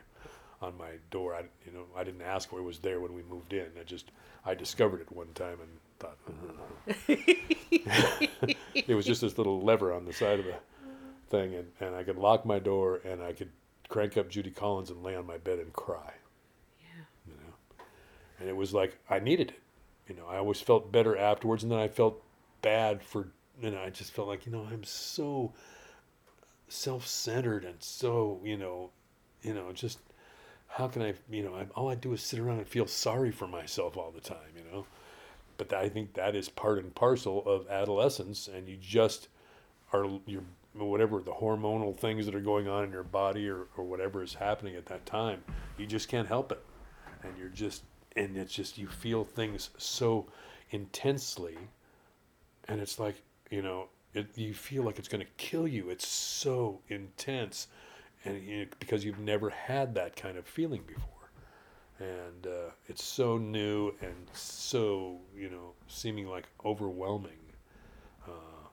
on 0.61 0.77
my 0.77 0.91
door. 1.11 1.35
I 1.35 1.41
you 1.65 1.71
know 1.73 1.85
i 1.95 2.03
didn't 2.03 2.21
ask 2.21 2.51
where 2.51 2.61
it, 2.61 2.65
was 2.65 2.79
there 2.79 2.99
when 2.99 3.13
we 3.13 3.23
moved 3.23 3.53
in. 3.53 3.67
I 3.79 3.83
just 3.83 4.11
i 4.45 4.53
discovered 4.53 5.01
it 5.01 5.11
one 5.11 5.27
time 5.33 5.57
and 5.61 5.69
thought 5.99 6.17
it 8.75 8.95
was 8.95 9.05
just 9.05 9.21
this 9.21 9.37
little 9.37 9.61
lever 9.61 9.93
on 9.93 10.05
the 10.05 10.13
side 10.13 10.39
of 10.39 10.45
the 10.45 10.55
thing 11.29 11.55
and, 11.55 11.71
and 11.79 11.95
i 11.95 12.03
could 12.03 12.17
lock 12.17 12.45
my 12.45 12.59
door 12.59 12.99
and 13.05 13.23
i 13.23 13.31
could 13.31 13.49
crank 13.89 14.17
up 14.17 14.29
judy 14.29 14.51
collins 14.51 14.89
and 14.89 15.03
lay 15.03 15.15
on 15.15 15.25
my 15.25 15.37
bed 15.37 15.59
and 15.59 15.73
cry. 15.73 16.13
Yeah. 16.81 17.03
you 17.27 17.33
know? 17.33 17.85
And 18.39 18.49
it 18.49 18.55
was 18.55 18.73
like 18.73 18.97
i 19.09 19.19
needed 19.19 19.51
it. 19.51 19.59
You 20.09 20.15
know 20.15 20.27
i 20.27 20.37
always 20.37 20.61
felt 20.61 20.91
better 20.91 21.17
afterwards 21.17 21.63
and 21.63 21.71
then 21.71 21.79
i 21.79 21.87
felt 21.87 22.21
bad 22.61 23.01
for 23.01 23.27
you 23.61 23.71
know 23.71 23.81
i 23.81 23.89
just 23.89 24.11
felt 24.11 24.27
like 24.27 24.45
you 24.45 24.51
know 24.51 24.67
i'm 24.71 24.83
so 24.83 25.53
self-centered 26.67 27.63
and 27.63 27.75
so 27.79 28.39
you 28.43 28.57
know 28.57 28.89
you 29.43 29.53
know 29.53 29.71
just 29.71 29.99
how 30.67 30.87
can 30.87 31.01
i 31.01 31.13
you 31.29 31.43
know 31.43 31.55
I, 31.55 31.67
all 31.75 31.89
i 31.89 31.95
do 31.95 32.11
is 32.13 32.21
sit 32.21 32.39
around 32.39 32.57
and 32.57 32.67
feel 32.67 32.87
sorry 32.87 33.31
for 33.31 33.47
myself 33.47 33.97
all 33.97 34.11
the 34.11 34.21
time 34.21 34.37
you 34.55 34.63
know? 34.71 34.85
But 35.57 35.73
i 35.73 35.87
think 35.89 36.13
that 36.15 36.35
is 36.35 36.49
part 36.49 36.79
and 36.79 36.93
parcel 36.93 37.43
of 37.45 37.67
adolescence 37.69 38.47
and 38.47 38.67
you 38.67 38.77
just 38.77 39.27
are 39.93 40.05
you're 40.25 40.43
whatever 40.77 41.21
the 41.21 41.31
hormonal 41.31 41.95
things 41.97 42.25
that 42.25 42.35
are 42.35 42.41
going 42.41 42.67
on 42.67 42.83
in 42.83 42.91
your 42.91 43.03
body 43.03 43.47
or, 43.47 43.67
or 43.77 43.83
whatever 43.83 44.21
is 44.21 44.33
happening 44.33 44.75
at 44.75 44.85
that 44.85 45.05
time 45.05 45.41
you 45.77 45.85
just 45.85 46.07
can't 46.07 46.27
help 46.27 46.51
it. 46.51 46.63
And 47.23 47.37
you're 47.37 47.49
just 47.49 47.83
and 48.15 48.37
it's 48.37 48.53
just 48.53 48.77
you 48.77 48.87
feel 48.87 49.23
things 49.23 49.69
so 49.77 50.27
intensely 50.71 51.57
and 52.67 52.79
it's 52.79 52.97
like 52.99 53.21
you 53.49 53.61
know 53.61 53.89
it, 54.13 54.27
you 54.35 54.53
feel 54.53 54.83
like 54.83 54.97
it's 54.97 55.07
going 55.07 55.25
to 55.25 55.31
kill 55.37 55.67
you. 55.67 55.89
It's 55.89 56.07
so 56.07 56.79
intense 56.87 57.67
and 58.23 58.67
because 58.79 59.03
you've 59.03 59.19
never 59.19 59.49
had 59.49 59.93
that 59.95 60.15
kind 60.15 60.37
of 60.37 60.47
feeling 60.47 60.81
before. 60.87 61.11
And 61.99 62.47
uh, 62.47 62.71
it's 62.87 63.03
so 63.03 63.37
new 63.37 63.93
and 64.01 64.29
so 64.33 65.19
you 65.35 65.49
know 65.49 65.73
seeming 65.87 66.27
like 66.27 66.47
overwhelming 66.63 67.39
uh, 68.27 68.67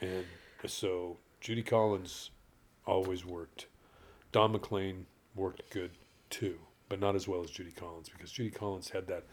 and 0.00 0.24
so 0.66 1.18
judy 1.40 1.62
collins 1.62 2.30
always 2.86 3.24
worked. 3.24 3.66
Don 4.32 4.52
mclean 4.52 5.06
worked 5.34 5.70
good 5.70 5.90
too 6.28 6.58
but 6.90 7.00
not 7.00 7.14
as 7.14 7.26
well 7.26 7.42
as 7.42 7.50
judy 7.50 7.70
collins 7.70 8.08
because 8.10 8.30
judy 8.30 8.50
collins 8.50 8.90
had 8.90 9.06
that 9.06 9.24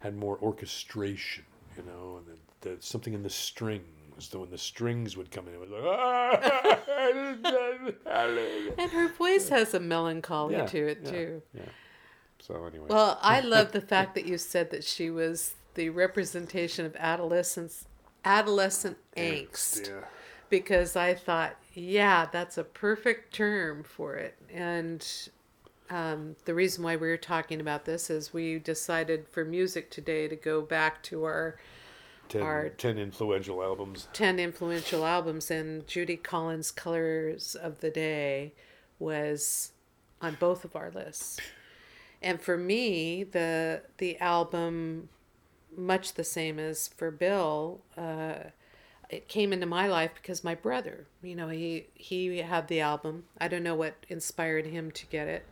had 0.00 0.16
more 0.16 0.38
orchestration 0.40 1.44
you 1.76 1.82
know 1.82 2.18
and 2.18 2.38
the, 2.60 2.76
the, 2.76 2.82
something 2.82 3.14
in 3.14 3.22
the 3.22 3.30
strings 3.30 3.84
so 4.18 4.40
when 4.40 4.50
the 4.50 4.58
strings 4.58 5.16
would 5.16 5.30
come 5.30 5.48
in 5.48 5.54
it 5.54 5.60
was 5.60 5.70
like 5.70 5.82
ah! 5.82 6.76
And 8.78 8.92
her 8.92 9.08
voice 9.08 9.48
has 9.48 9.74
a 9.74 9.80
melancholy 9.80 10.54
Yeah, 10.54 10.66
to 10.66 10.88
it 10.88 11.00
yeah. 11.04 11.10
too. 11.10 11.42
yeah. 11.54 11.62
So 12.38 12.64
anyway. 12.66 12.86
Well, 12.88 13.18
I 13.22 13.40
love 13.56 13.72
the 13.72 13.80
fact 13.80 14.14
that 14.14 14.26
you 14.26 14.36
said 14.38 14.70
that 14.70 14.84
she 14.84 15.10
was 15.10 15.54
the 15.74 15.88
representation 15.90 16.84
of 16.84 16.94
adolescence, 16.96 17.86
adolescent 18.24 18.98
angst, 19.16 19.88
yeah 19.88 20.04
because 20.50 20.96
I 20.96 21.14
thought, 21.14 21.56
yeah, 21.72 22.26
that's 22.30 22.58
a 22.58 22.64
perfect 22.64 23.32
term 23.32 23.82
for 23.84 24.16
it. 24.16 24.36
And 24.52 25.06
um, 25.88 26.36
the 26.44 26.54
reason 26.54 26.84
why 26.84 26.96
we 26.96 27.08
were 27.08 27.16
talking 27.16 27.60
about 27.60 27.84
this 27.84 28.10
is 28.10 28.34
we 28.34 28.58
decided 28.58 29.26
for 29.28 29.44
music 29.44 29.90
today 29.90 30.28
to 30.28 30.36
go 30.36 30.60
back 30.60 31.02
to 31.04 31.24
our 31.24 31.56
10, 32.28 32.42
Our- 32.42 32.68
10 32.68 32.98
influential 32.98 33.62
albums 33.62 34.08
10 34.12 34.38
influential 34.38 35.04
albums, 35.04 35.50
and 35.50 35.86
Judy 35.86 36.16
Collins' 36.16 36.70
Colors 36.70 37.54
of 37.56 37.80
the 37.80 37.90
Day 37.90 38.52
was 38.98 39.72
on 40.20 40.36
both 40.38 40.64
of 40.64 40.76
our 40.76 40.90
lists. 40.90 41.40
And 42.22 42.40
for 42.40 42.56
me, 42.56 43.24
the 43.24 43.82
the 43.96 44.18
album 44.18 45.08
much 45.76 46.14
the 46.14 46.24
same 46.24 46.58
as 46.58 46.88
for 46.88 47.10
Bill. 47.10 47.80
Uh, 47.96 48.50
it 49.10 49.28
came 49.28 49.52
into 49.52 49.66
my 49.66 49.86
life 49.88 50.12
because 50.14 50.44
my 50.44 50.54
brother, 50.54 51.06
you 51.22 51.34
know, 51.34 51.48
he 51.48 51.86
he 51.94 52.38
had 52.38 52.68
the 52.68 52.80
album. 52.80 53.24
I 53.38 53.48
don't 53.48 53.64
know 53.64 53.74
what 53.74 54.06
inspired 54.08 54.66
him 54.66 54.90
to 54.92 55.06
get 55.06 55.26
it, 55.26 55.44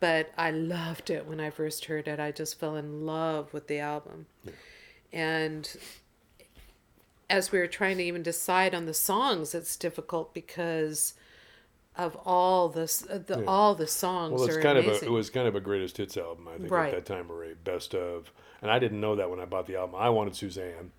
but 0.00 0.32
I 0.36 0.50
loved 0.50 1.08
it 1.08 1.26
when 1.26 1.40
I 1.40 1.50
first 1.50 1.86
heard 1.86 2.08
it. 2.08 2.18
I 2.18 2.32
just 2.32 2.58
fell 2.58 2.76
in 2.76 3.06
love 3.06 3.54
with 3.54 3.68
the 3.68 3.78
album. 3.78 4.26
Yeah. 4.44 4.52
And 5.12 5.76
as 7.30 7.52
we 7.52 7.60
were 7.60 7.68
trying 7.68 7.96
to 7.98 8.02
even 8.02 8.22
decide 8.22 8.74
on 8.74 8.86
the 8.86 8.94
songs, 8.94 9.54
it's 9.54 9.76
difficult 9.76 10.34
because 10.34 11.14
of 11.96 12.16
all 12.24 12.68
this, 12.68 13.06
uh, 13.08 13.18
the, 13.24 13.38
yeah. 13.38 13.44
all 13.46 13.74
the 13.74 13.86
songs. 13.86 14.34
Well, 14.34 14.44
it's 14.44 14.56
kind 14.56 14.78
amazing. 14.78 14.96
of 14.96 15.02
a, 15.02 15.06
it 15.06 15.10
was 15.10 15.30
kind 15.30 15.48
of 15.48 15.54
a 15.54 15.60
greatest 15.60 15.96
hits 15.96 16.16
album, 16.16 16.48
I 16.52 16.58
think, 16.58 16.70
right. 16.70 16.92
at 16.92 17.06
that 17.06 17.14
time, 17.14 17.30
or 17.30 17.44
a 17.44 17.54
best 17.54 17.94
of. 17.94 18.32
And 18.60 18.70
I 18.70 18.78
didn't 18.78 19.00
know 19.00 19.16
that 19.16 19.30
when 19.30 19.40
I 19.40 19.44
bought 19.44 19.66
the 19.66 19.76
album. 19.76 19.94
I 19.96 20.10
wanted 20.10 20.36
Suzanne, 20.36 20.92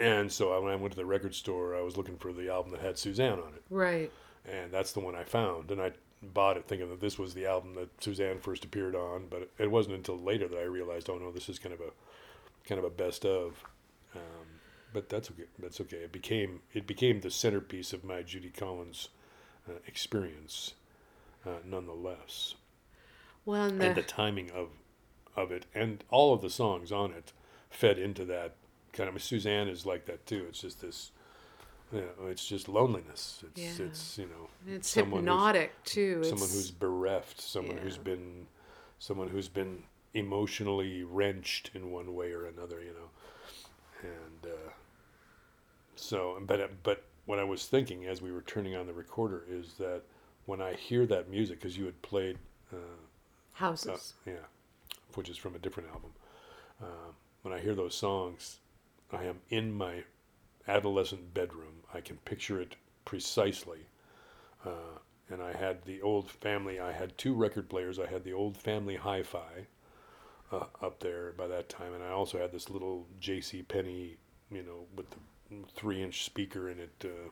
and 0.00 0.32
so 0.32 0.60
when 0.60 0.72
I 0.72 0.76
went 0.76 0.92
to 0.92 0.96
the 0.96 1.04
record 1.04 1.34
store, 1.34 1.76
I 1.76 1.82
was 1.82 1.96
looking 1.96 2.16
for 2.16 2.32
the 2.32 2.50
album 2.50 2.72
that 2.72 2.80
had 2.80 2.98
Suzanne 2.98 3.38
on 3.38 3.54
it. 3.54 3.62
Right. 3.70 4.10
And 4.46 4.72
that's 4.72 4.92
the 4.92 5.00
one 5.00 5.14
I 5.14 5.24
found, 5.24 5.70
and 5.70 5.80
I 5.80 5.92
bought 6.22 6.56
it 6.56 6.66
thinking 6.66 6.88
that 6.90 7.00
this 7.00 7.18
was 7.18 7.34
the 7.34 7.46
album 7.46 7.74
that 7.74 8.02
Suzanne 8.02 8.40
first 8.40 8.64
appeared 8.64 8.94
on. 8.94 9.26
But 9.28 9.50
it 9.58 9.70
wasn't 9.70 9.96
until 9.96 10.18
later 10.18 10.48
that 10.48 10.58
I 10.58 10.64
realized, 10.64 11.10
oh 11.10 11.18
no, 11.18 11.30
this 11.30 11.48
is 11.48 11.58
kind 11.58 11.74
of 11.74 11.80
a 11.80 11.90
kind 12.66 12.78
of 12.78 12.84
a 12.84 12.90
best 12.90 13.24
of. 13.24 13.62
Um, 14.14 14.46
but 14.92 15.08
that's 15.08 15.30
okay. 15.30 15.44
That's 15.58 15.80
okay. 15.82 15.98
It 15.98 16.12
became 16.12 16.60
it 16.72 16.86
became 16.86 17.20
the 17.20 17.30
centerpiece 17.30 17.92
of 17.92 18.02
my 18.02 18.22
Judy 18.22 18.50
Collins 18.50 19.10
uh, 19.68 19.74
experience, 19.86 20.74
uh, 21.46 21.58
nonetheless. 21.64 22.54
Well, 23.44 23.66
and 23.66 23.80
the... 23.80 23.86
and 23.86 23.96
the 23.96 24.02
timing 24.02 24.50
of 24.50 24.68
of 25.36 25.52
it 25.52 25.66
and 25.74 26.04
all 26.10 26.34
of 26.34 26.42
the 26.42 26.50
songs 26.50 26.90
on 26.90 27.12
it 27.12 27.32
fed 27.70 27.98
into 27.98 28.24
that 28.24 28.56
kind 28.92 29.08
of. 29.08 29.22
Suzanne 29.22 29.68
is 29.68 29.86
like 29.86 30.06
that 30.06 30.26
too. 30.26 30.46
It's 30.48 30.60
just 30.60 30.80
this. 30.80 31.10
You 31.92 32.02
know, 32.02 32.28
it's 32.28 32.46
just 32.46 32.68
loneliness. 32.68 33.42
It's 33.48 33.60
yeah. 33.80 33.86
it's 33.86 34.18
you 34.18 34.26
know. 34.26 34.72
It's 34.72 34.94
hypnotic 34.94 35.72
too. 35.84 36.22
Someone 36.22 36.44
it's... 36.44 36.54
who's 36.54 36.70
bereft. 36.70 37.40
Someone 37.40 37.76
yeah. 37.76 37.82
who's 37.82 37.98
been, 37.98 38.46
someone 38.98 39.28
who's 39.28 39.48
been 39.48 39.82
emotionally 40.14 41.02
wrenched 41.02 41.70
in 41.74 41.90
one 41.90 42.14
way 42.14 42.32
or 42.32 42.46
another. 42.46 42.80
You 42.80 42.92
know, 42.92 43.10
and 44.02 44.52
uh, 44.52 44.70
so 45.96 46.38
but 46.46 46.70
but 46.82 47.04
what 47.26 47.38
I 47.38 47.44
was 47.44 47.66
thinking 47.66 48.06
as 48.06 48.22
we 48.22 48.32
were 48.32 48.42
turning 48.42 48.76
on 48.76 48.86
the 48.86 48.92
recorder 48.92 49.44
is 49.48 49.74
that 49.78 50.02
when 50.46 50.60
I 50.60 50.74
hear 50.74 51.06
that 51.06 51.28
music, 51.28 51.60
because 51.60 51.76
you 51.76 51.84
had 51.84 52.00
played 52.02 52.38
uh, 52.72 52.76
Houses, 53.52 54.14
uh, 54.26 54.30
yeah, 54.30 54.94
which 55.14 55.28
is 55.28 55.36
from 55.36 55.54
a 55.54 55.58
different 55.58 55.90
album. 55.90 56.12
Uh, 56.82 57.12
when 57.42 57.52
I 57.52 57.60
hear 57.60 57.74
those 57.74 57.94
songs, 57.94 58.59
I 59.12 59.24
am 59.24 59.40
in 59.48 59.72
my 59.72 60.04
adolescent 60.68 61.34
bedroom. 61.34 61.82
I 61.92 62.00
can 62.00 62.16
picture 62.18 62.60
it 62.60 62.76
precisely. 63.04 63.86
Uh, 64.64 64.98
and 65.30 65.42
I 65.42 65.52
had 65.52 65.84
the 65.84 66.02
old 66.02 66.30
family. 66.30 66.80
I 66.80 66.92
had 66.92 67.16
two 67.16 67.34
record 67.34 67.68
players. 67.68 67.98
I 67.98 68.06
had 68.06 68.24
the 68.24 68.32
old 68.32 68.56
family 68.56 68.96
hi-fi 68.96 69.66
uh, 70.52 70.64
up 70.82 71.00
there 71.00 71.32
by 71.32 71.46
that 71.46 71.68
time, 71.68 71.94
and 71.94 72.02
I 72.02 72.10
also 72.10 72.38
had 72.38 72.52
this 72.52 72.68
little 72.68 73.06
J.C. 73.20 73.62
Penney, 73.62 74.16
you 74.50 74.62
know, 74.62 74.86
with 74.96 75.08
the 75.10 75.18
three 75.74 76.02
inch 76.02 76.24
speaker 76.24 76.70
in 76.70 76.80
it 76.80 77.04
uh, 77.04 77.30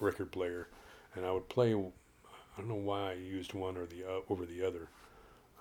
record 0.00 0.30
player, 0.30 0.68
and 1.14 1.26
I 1.26 1.32
would 1.32 1.48
play. 1.48 1.74
I 1.74 2.58
don't 2.60 2.68
know 2.68 2.74
why 2.74 3.10
I 3.10 3.14
used 3.14 3.52
one 3.54 3.76
or 3.76 3.86
the 3.86 4.04
uh, 4.04 4.20
over 4.28 4.46
the 4.46 4.64
other, 4.64 4.88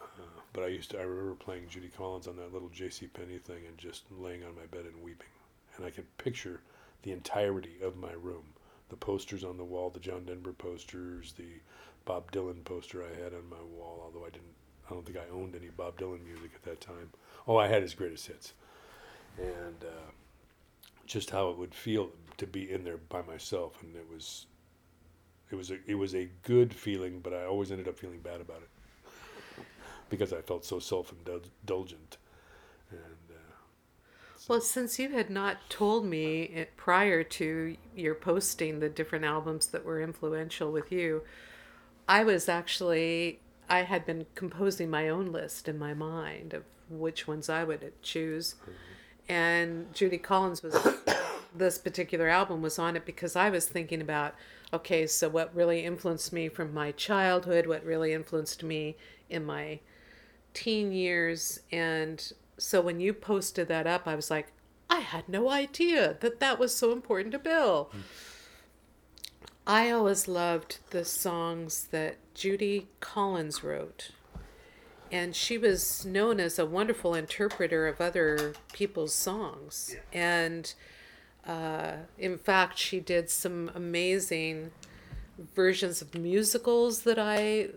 uh, 0.01 0.41
but 0.53 0.63
I 0.63 0.67
used 0.67 0.91
to. 0.91 1.00
I 1.00 1.03
remember 1.03 1.33
playing 1.36 1.69
Judy 1.69 1.89
Collins 1.89 2.27
on 2.27 2.36
that 2.38 2.53
little 2.53 2.69
J.C. 2.69 3.07
Penney 3.07 3.39
thing 3.39 3.65
and 3.67 3.77
just 3.77 4.03
laying 4.12 4.43
on 4.43 4.55
my 4.55 4.65
bed 4.69 4.86
and 4.86 5.03
weeping, 5.03 5.27
and 5.75 5.86
I 5.86 5.89
could 5.89 6.18
picture 6.18 6.62
the 7.03 7.12
entirety 7.12 7.77
of 7.82 7.98
my 7.98 8.12
room, 8.12 8.44
the 8.89 8.96
posters 8.96 9.44
on 9.44 9.58
the 9.58 9.63
wall, 9.63 9.89
the 9.89 10.00
John 10.00 10.25
Denver 10.25 10.53
posters, 10.53 11.34
the 11.34 11.60
Bob 12.06 12.32
Dylan 12.32 12.63
poster 12.63 13.03
I 13.03 13.24
had 13.24 13.34
on 13.34 13.50
my 13.50 13.62
wall. 13.75 14.01
Although 14.06 14.25
I 14.25 14.30
didn't, 14.30 14.53
I 14.89 14.94
don't 14.94 15.06
think 15.06 15.18
I 15.18 15.34
owned 15.34 15.56
any 15.56 15.70
Bob 15.70 15.98
Dylan 15.98 16.24
music 16.25 16.51
at 16.56 16.63
that 16.63 16.82
time. 16.82 17.10
Oh, 17.48 17.58
I 17.58 17.68
had 17.68 17.82
his 17.82 17.94
greatest 17.94 18.27
hits, 18.27 18.53
and. 19.38 19.84
Uh, 19.84 20.12
just 21.06 21.30
how 21.30 21.50
it 21.50 21.58
would 21.58 21.74
feel 21.74 22.10
to 22.38 22.48
be 22.48 22.72
in 22.72 22.84
there 22.84 22.98
by 23.10 23.22
myself, 23.24 23.82
and 23.82 23.96
it 23.96 24.06
was, 24.12 24.46
it 25.51 25.56
was 25.56 25.72
a 25.72 25.77
it 25.86 25.96
was 25.96 26.15
a 26.15 26.30
good 26.44 26.74
feeling, 26.74 27.20
but 27.20 27.34
I 27.34 27.46
always 27.46 27.72
ended 27.72 27.88
up 27.88 27.98
feeling 27.98 28.20
bad 28.20 28.42
about 28.42 28.62
it 28.62 29.63
because 30.10 30.34
I 30.34 30.42
felt 30.42 30.65
so 30.65 30.80
self 30.80 31.13
indulgent, 31.13 32.18
and. 32.89 33.00
Well, 34.47 34.62
since 34.62 35.00
you 35.00 35.09
had 35.09 35.29
not 35.29 35.69
told 35.69 36.05
me 36.05 36.43
it 36.43 36.75
prior 36.75 37.23
to 37.23 37.77
your 37.95 38.15
posting 38.15 38.79
the 38.79 38.89
different 38.89 39.25
albums 39.25 39.67
that 39.67 39.85
were 39.85 40.01
influential 40.01 40.71
with 40.71 40.91
you, 40.91 41.23
I 42.07 42.23
was 42.23 42.50
actually 42.50 43.39
I 43.69 43.83
had 43.83 44.05
been 44.05 44.25
composing 44.35 44.89
my 44.89 45.07
own 45.07 45.31
list 45.31 45.69
in 45.69 45.79
my 45.79 45.93
mind 45.93 46.53
of 46.53 46.63
which 46.89 47.27
ones 47.27 47.50
I 47.50 47.63
would 47.63 47.93
choose. 48.01 48.55
Mm-hmm 48.62 48.71
and 49.29 49.93
Judy 49.93 50.17
Collins 50.17 50.63
was 50.63 50.75
this 51.55 51.77
particular 51.77 52.27
album 52.27 52.62
was 52.62 52.79
on 52.79 52.95
it 52.95 53.05
because 53.05 53.35
I 53.35 53.50
was 53.50 53.67
thinking 53.67 54.01
about 54.01 54.35
okay, 54.71 55.05
so 55.05 55.29
what 55.29 55.55
really 55.55 55.85
influenced 55.85 56.33
me 56.33 56.50
from 56.50 56.73
my 56.73 56.91
childhood, 56.93 57.67
what 57.67 57.85
really 57.85 58.12
influenced 58.12 58.63
me 58.63 58.95
in 59.29 59.45
my 59.45 59.79
teen 60.55 60.91
years, 60.91 61.59
and 61.71 62.33
so 62.57 62.81
when 62.81 63.00
you 63.00 63.13
posted 63.13 63.67
that 63.67 63.88
up, 63.88 64.07
I 64.07 64.15
was 64.15 64.29
like, 64.29 64.48
I 64.89 65.00
had 65.00 65.27
no 65.27 65.50
idea 65.50 66.17
that 66.19 66.39
that 66.39 66.60
was 66.60 66.75
so 66.75 66.91
important 66.91 67.31
to 67.31 67.39
Bill. 67.39 67.89
Mm. 67.93 68.01
I 69.65 69.91
always 69.91 70.27
loved 70.27 70.79
the 70.89 71.05
songs 71.05 71.88
that 71.91 72.17
Judy 72.33 72.89
Collins 73.00 73.63
wrote 73.63 74.12
and 75.13 75.36
she 75.36 75.60
was 75.60 76.03
known 76.07 76.39
as 76.39 76.57
a 76.57 76.65
wonderful 76.65 77.13
interpreter 77.13 77.88
of 77.88 78.01
other 78.01 78.53
people's 78.74 79.13
songs. 79.13 79.93
Yeah. 79.93 80.19
And 80.19 80.74
uh, 81.45 81.91
in 82.17 82.39
fact, 82.39 82.79
she 82.79 83.00
did 83.00 83.29
some 83.29 83.69
amazing 83.75 84.72
versions 85.55 86.01
of 86.01 86.15
musicals 86.15 87.03
that 87.03 87.19
I, 87.19 87.69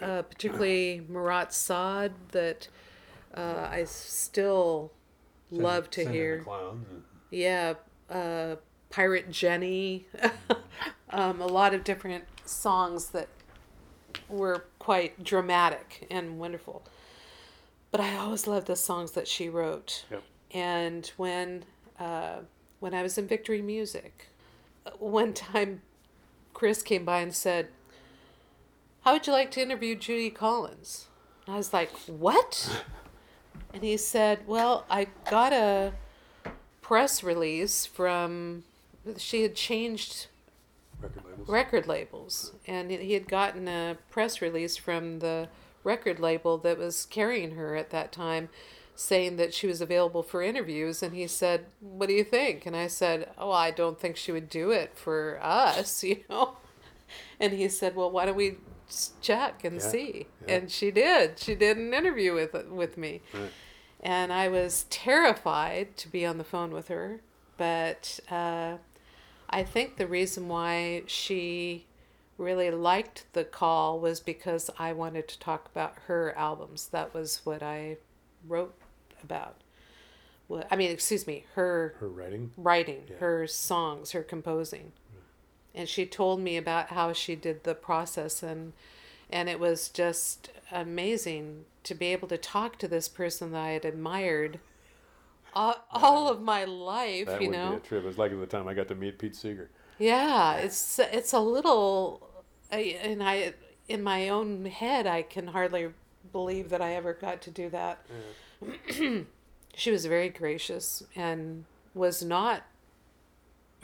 uh, 0.00 0.22
particularly 0.22 1.04
Marat 1.08 1.52
Sade, 1.52 2.12
that 2.30 2.68
uh, 3.34 3.68
I 3.70 3.84
still 3.84 4.92
Send, 5.50 5.62
love 5.62 5.90
to 5.90 6.08
hear. 6.08 6.44
Yeah, 7.30 7.74
uh, 8.10 8.56
Pirate 8.90 9.30
Jenny, 9.30 10.06
um, 11.10 11.40
a 11.40 11.46
lot 11.46 11.74
of 11.74 11.84
different 11.84 12.24
songs 12.44 13.08
that 13.08 13.28
were 14.28 14.64
quite 14.78 15.22
dramatic 15.24 16.06
and 16.10 16.38
wonderful. 16.38 16.82
But 17.90 18.00
I 18.00 18.16
always 18.16 18.46
loved 18.46 18.66
the 18.66 18.76
songs 18.76 19.12
that 19.12 19.28
she 19.28 19.48
wrote. 19.48 20.04
Yep. 20.10 20.22
And 20.52 21.12
when 21.16 21.64
uh, 21.98 22.40
when 22.80 22.94
I 22.94 23.02
was 23.02 23.16
in 23.16 23.26
Victory 23.26 23.62
Music, 23.62 24.28
one 24.98 25.32
time 25.32 25.82
Chris 26.52 26.82
came 26.82 27.04
by 27.04 27.20
and 27.20 27.34
said, 27.34 27.68
"How 29.02 29.12
would 29.12 29.26
you 29.26 29.32
like 29.32 29.50
to 29.52 29.62
interview 29.62 29.94
Judy 29.94 30.30
Collins?" 30.30 31.08
And 31.46 31.54
I 31.54 31.58
was 31.58 31.72
like, 31.72 31.90
"What?" 32.06 32.82
and 33.72 33.82
he 33.82 33.96
said, 33.96 34.40
"Well, 34.46 34.84
I 34.90 35.06
got 35.30 35.52
a 35.52 35.92
press 36.80 37.22
release 37.22 37.86
from 37.86 38.64
she 39.16 39.42
had 39.42 39.54
changed 39.54 40.26
record 41.00 41.24
labels. 41.24 41.48
Record 41.48 41.86
labels, 41.86 42.52
and 42.66 42.90
he 42.90 43.14
had 43.14 43.28
gotten 43.28 43.68
a 43.68 43.96
press 44.10 44.40
release 44.40 44.76
from 44.76 45.18
the 45.18 45.48
record 45.84 46.20
label 46.20 46.58
that 46.58 46.78
was 46.78 47.06
carrying 47.06 47.52
her 47.52 47.74
at 47.74 47.90
that 47.90 48.12
time, 48.12 48.48
saying 48.94 49.36
that 49.36 49.52
she 49.52 49.66
was 49.66 49.80
available 49.80 50.22
for 50.22 50.42
interviews. 50.42 51.02
And 51.02 51.14
he 51.14 51.26
said, 51.26 51.66
"What 51.80 52.08
do 52.08 52.14
you 52.14 52.24
think?" 52.24 52.66
And 52.66 52.76
I 52.76 52.86
said, 52.86 53.30
"Oh, 53.38 53.50
I 53.50 53.70
don't 53.70 53.98
think 53.98 54.16
she 54.16 54.32
would 54.32 54.48
do 54.48 54.70
it 54.70 54.92
for 54.94 55.38
us, 55.42 56.04
you 56.04 56.24
know." 56.28 56.56
And 57.40 57.52
he 57.52 57.68
said, 57.68 57.96
"Well, 57.96 58.10
why 58.10 58.26
don't 58.26 58.36
we 58.36 58.56
check 59.20 59.64
and 59.64 59.76
yeah, 59.76 59.80
see?" 59.80 60.26
Yeah. 60.46 60.54
And 60.54 60.70
she 60.70 60.90
did. 60.90 61.38
She 61.38 61.54
did 61.54 61.76
an 61.76 61.94
interview 61.94 62.34
with 62.34 62.54
with 62.68 62.96
me. 62.96 63.22
Right. 63.32 63.50
And 64.00 64.32
I 64.32 64.48
was 64.48 64.86
terrified 64.90 65.96
to 65.98 66.08
be 66.08 66.26
on 66.26 66.38
the 66.38 66.44
phone 66.44 66.72
with 66.72 66.88
her, 66.88 67.20
but 67.56 68.18
uh, 68.30 68.78
I 69.48 69.62
think 69.62 69.96
the 69.96 70.08
reason 70.08 70.48
why 70.48 71.02
she 71.06 71.86
really 72.36 72.70
liked 72.70 73.26
the 73.32 73.44
call 73.44 74.00
was 74.00 74.18
because 74.18 74.70
I 74.78 74.92
wanted 74.92 75.28
to 75.28 75.38
talk 75.38 75.68
about 75.70 75.94
her 76.06 76.36
albums. 76.36 76.88
That 76.88 77.14
was 77.14 77.42
what 77.44 77.62
I 77.62 77.98
wrote 78.46 78.74
about. 79.22 79.62
Well, 80.48 80.64
I 80.70 80.76
mean, 80.76 80.90
excuse 80.90 81.26
me, 81.26 81.46
her 81.54 81.94
her 81.98 82.08
writing, 82.08 82.50
writing, 82.56 83.02
yeah. 83.08 83.16
her 83.18 83.46
songs, 83.46 84.10
her 84.12 84.22
composing. 84.22 84.92
And 85.74 85.88
she 85.88 86.04
told 86.06 86.40
me 86.40 86.56
about 86.56 86.88
how 86.88 87.12
she 87.12 87.34
did 87.34 87.64
the 87.64 87.74
process 87.74 88.42
and 88.42 88.72
and 89.30 89.48
it 89.48 89.58
was 89.58 89.88
just 89.88 90.50
amazing 90.70 91.64
to 91.84 91.94
be 91.94 92.06
able 92.08 92.28
to 92.28 92.36
talk 92.36 92.78
to 92.78 92.86
this 92.88 93.08
person 93.08 93.52
that 93.52 93.58
I 93.62 93.70
had 93.70 93.84
admired 93.86 94.60
all, 95.54 95.76
all 95.90 96.28
of 96.28 96.40
my 96.42 96.64
life, 96.64 97.26
That 97.26 97.40
you 97.40 97.48
would 97.48 97.56
know. 97.56 97.70
be 97.70 97.76
a 97.76 97.80
trip. 97.80 98.04
It 98.04 98.06
was 98.06 98.18
like 98.18 98.38
the 98.38 98.46
time 98.46 98.68
I 98.68 98.74
got 98.74 98.88
to 98.88 98.94
meet 98.94 99.18
Pete 99.18 99.34
Seeger. 99.34 99.70
Yeah, 99.98 100.54
it's 100.56 100.98
it's 100.98 101.32
a 101.32 101.40
little, 101.40 102.28
I- 102.70 102.98
and 103.02 103.22
I 103.22 103.54
in 103.88 104.02
my 104.02 104.28
own 104.28 104.66
head 104.66 105.06
I 105.06 105.22
can 105.22 105.48
hardly 105.48 105.88
believe 106.32 106.68
that 106.70 106.80
I 106.82 106.94
ever 106.94 107.12
got 107.14 107.40
to 107.42 107.50
do 107.50 107.68
that. 107.70 108.04
she 109.74 109.90
was 109.90 110.06
very 110.06 110.28
gracious 110.28 111.02
and 111.16 111.64
was 111.94 112.22
not 112.22 112.62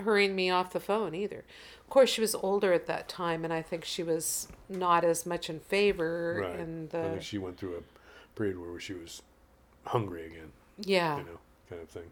hurrying 0.01 0.35
me 0.35 0.51
off 0.51 0.73
the 0.73 0.81
phone 0.81 1.15
either. 1.15 1.45
Of 1.81 1.91
course, 1.91 2.11
she 2.11 2.21
was 2.21 2.35
older 2.35 2.73
at 2.73 2.87
that 2.87 3.09
time, 3.09 3.45
and 3.45 3.53
I 3.53 3.63
think 3.63 3.85
she 3.85 4.03
was 4.03 4.49
not 4.69 5.05
as 5.05 5.25
much 5.27 5.49
in 5.49 5.61
favor. 5.61 6.41
Right. 6.43 6.61
And 6.61 6.95
I 6.95 7.03
the 7.03 7.09
think 7.11 7.23
she 7.23 7.39
went 7.39 7.59
through 7.59 7.77
a 7.77 8.39
period 8.39 8.59
where 8.59 8.79
she 8.79 8.95
was 8.95 9.23
hungry 9.87 10.27
again, 10.27 10.53
yeah, 10.79 11.19
you 11.19 11.25
know, 11.25 11.39
kind 11.69 11.83
of 11.83 11.89
thing. 11.89 12.11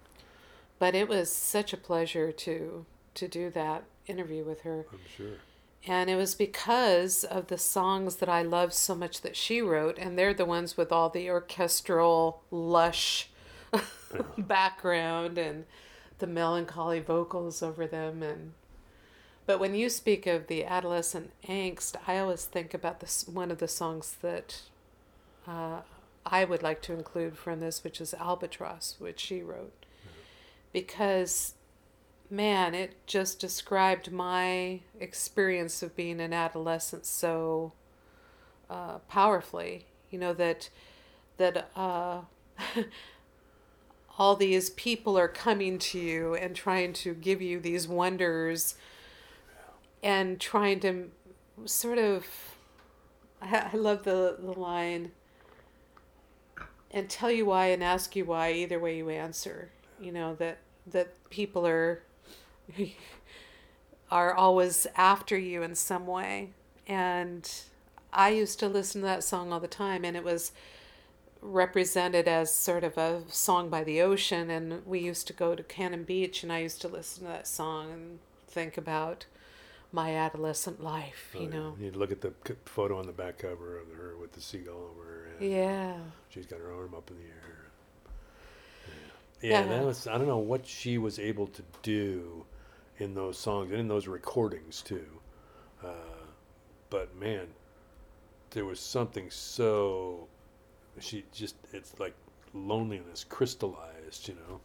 but 0.78 0.94
it 0.94 1.08
was 1.08 1.30
such 1.30 1.72
a 1.72 1.76
pleasure 1.76 2.32
to 2.32 2.86
to 3.14 3.28
do 3.28 3.50
that 3.50 3.84
interview 4.06 4.44
with 4.44 4.62
her. 4.62 4.86
I'm 4.92 4.98
sure. 5.16 5.38
And 5.86 6.10
it 6.10 6.16
was 6.16 6.34
because 6.34 7.22
of 7.22 7.46
the 7.46 7.58
songs 7.58 8.16
that 8.16 8.28
I 8.28 8.42
loved 8.42 8.72
so 8.72 8.94
much 8.94 9.20
that 9.20 9.36
she 9.36 9.62
wrote, 9.62 9.98
and 9.98 10.18
they're 10.18 10.34
the 10.34 10.44
ones 10.44 10.76
with 10.76 10.90
all 10.90 11.10
the 11.10 11.30
orchestral, 11.30 12.42
lush 12.50 13.28
uh-huh. 13.72 14.22
background 14.38 15.38
and 15.38 15.64
the 16.18 16.26
melancholy 16.26 17.00
vocals 17.00 17.62
over 17.62 17.86
them. 17.86 18.22
And 18.22 18.52
but 19.46 19.60
when 19.60 19.74
you 19.74 19.88
speak 19.88 20.26
of 20.26 20.46
the 20.46 20.64
adolescent 20.64 21.30
angst, 21.48 21.96
I 22.06 22.18
always 22.18 22.44
think 22.44 22.74
about 22.74 23.00
this 23.00 23.26
one 23.28 23.50
of 23.50 23.58
the 23.58 23.68
songs 23.68 24.16
that 24.22 24.62
uh, 25.46 25.80
I 26.24 26.44
would 26.44 26.62
like 26.62 26.82
to 26.82 26.92
include 26.92 27.38
from 27.38 27.60
this, 27.60 27.84
which 27.84 28.00
is 28.00 28.14
Albatross, 28.14 28.96
which 28.98 29.20
she 29.20 29.42
wrote, 29.42 29.86
because 30.72 31.54
man, 32.28 32.74
it 32.74 33.06
just 33.06 33.38
described 33.38 34.10
my 34.10 34.80
experience 34.98 35.82
of 35.82 35.94
being 35.94 36.20
an 36.20 36.32
adolescent 36.32 37.06
so 37.06 37.72
uh, 38.68 38.98
powerfully. 39.08 39.86
You 40.10 40.18
know 40.18 40.32
that 40.34 40.68
that 41.36 41.70
uh, 41.76 42.20
all 44.18 44.36
these 44.36 44.70
people 44.70 45.18
are 45.18 45.28
coming 45.28 45.78
to 45.78 45.98
you 45.98 46.34
and 46.34 46.56
trying 46.56 46.92
to 46.94 47.14
give 47.14 47.42
you 47.42 47.60
these 47.60 47.86
wonders, 47.86 48.76
and 50.02 50.40
trying 50.40 50.80
to 50.80 51.10
sort 51.64 51.98
of. 51.98 52.26
I, 53.42 53.76
love 53.76 54.04
the 54.04 54.36
the 54.40 54.58
line. 54.58 55.12
And 56.90 57.10
tell 57.10 57.30
you 57.30 57.44
why 57.46 57.66
and 57.66 57.84
ask 57.84 58.16
you 58.16 58.24
why. 58.24 58.52
Either 58.52 58.78
way 58.78 58.96
you 58.96 59.10
answer. 59.10 59.70
You 60.00 60.12
know 60.12 60.34
that 60.36 60.58
that 60.86 61.30
people 61.30 61.66
are 61.66 62.02
are 64.10 64.32
always 64.32 64.86
after 64.96 65.36
you 65.36 65.62
in 65.62 65.74
some 65.74 66.06
way. 66.06 66.50
And 66.86 67.50
I 68.12 68.30
used 68.30 68.58
to 68.60 68.68
listen 68.68 69.02
to 69.02 69.06
that 69.06 69.24
song 69.24 69.52
all 69.52 69.60
the 69.60 69.68
time, 69.68 70.04
and 70.04 70.16
it 70.16 70.24
was 70.24 70.52
represented 71.46 72.28
as 72.28 72.52
sort 72.54 72.84
of 72.84 72.98
a 72.98 73.22
song 73.28 73.68
by 73.68 73.84
the 73.84 74.00
ocean. 74.02 74.50
And 74.50 74.84
we 74.86 74.98
used 75.00 75.26
to 75.28 75.32
go 75.32 75.54
to 75.54 75.62
Cannon 75.62 76.04
Beach, 76.04 76.42
and 76.42 76.52
I 76.52 76.58
used 76.60 76.80
to 76.82 76.88
listen 76.88 77.24
to 77.24 77.30
that 77.30 77.46
song 77.46 77.90
and 77.92 78.18
think 78.48 78.76
about 78.76 79.26
my 79.92 80.14
adolescent 80.14 80.82
life, 80.82 81.30
you 81.34 81.40
Oh, 81.40 81.42
yeah. 81.44 81.48
know. 81.50 81.76
You'd 81.80 81.96
look 81.96 82.12
at 82.12 82.20
the 82.20 82.32
photo 82.64 82.98
on 82.98 83.06
the 83.06 83.12
back 83.12 83.38
cover 83.38 83.78
of 83.78 83.86
her 83.96 84.16
with 84.20 84.32
the 84.32 84.40
seagull 84.40 84.90
over 84.90 85.04
her 85.04 85.28
head. 85.38 85.50
Yeah. 85.50 85.96
She's 86.28 86.46
got 86.46 86.58
her 86.58 86.72
arm 86.72 86.94
up 86.94 87.10
in 87.10 87.16
the 87.16 87.22
air. 87.24 87.66
Yeah, 89.42 89.50
yeah 89.50 89.60
Yeah. 89.60 89.66
that 89.78 89.84
was. 89.84 90.06
I 90.06 90.18
don't 90.18 90.26
know 90.26 90.38
what 90.38 90.66
she 90.66 90.98
was 90.98 91.18
able 91.18 91.46
to 91.48 91.62
do 91.82 92.44
in 92.98 93.14
those 93.14 93.38
songs 93.38 93.70
and 93.70 93.80
in 93.80 93.88
those 93.88 94.06
recordings 94.06 94.82
too. 94.82 95.06
Uh, 95.84 95.92
but 96.90 97.14
man, 97.16 97.46
there 98.50 98.64
was 98.64 98.80
something 98.80 99.30
so. 99.30 100.28
She 101.00 101.24
just. 101.32 101.56
It's 101.72 101.98
like 102.00 102.14
loneliness 102.54 103.24
crystallized, 103.24 104.28
you 104.28 104.34
know. 104.34 104.60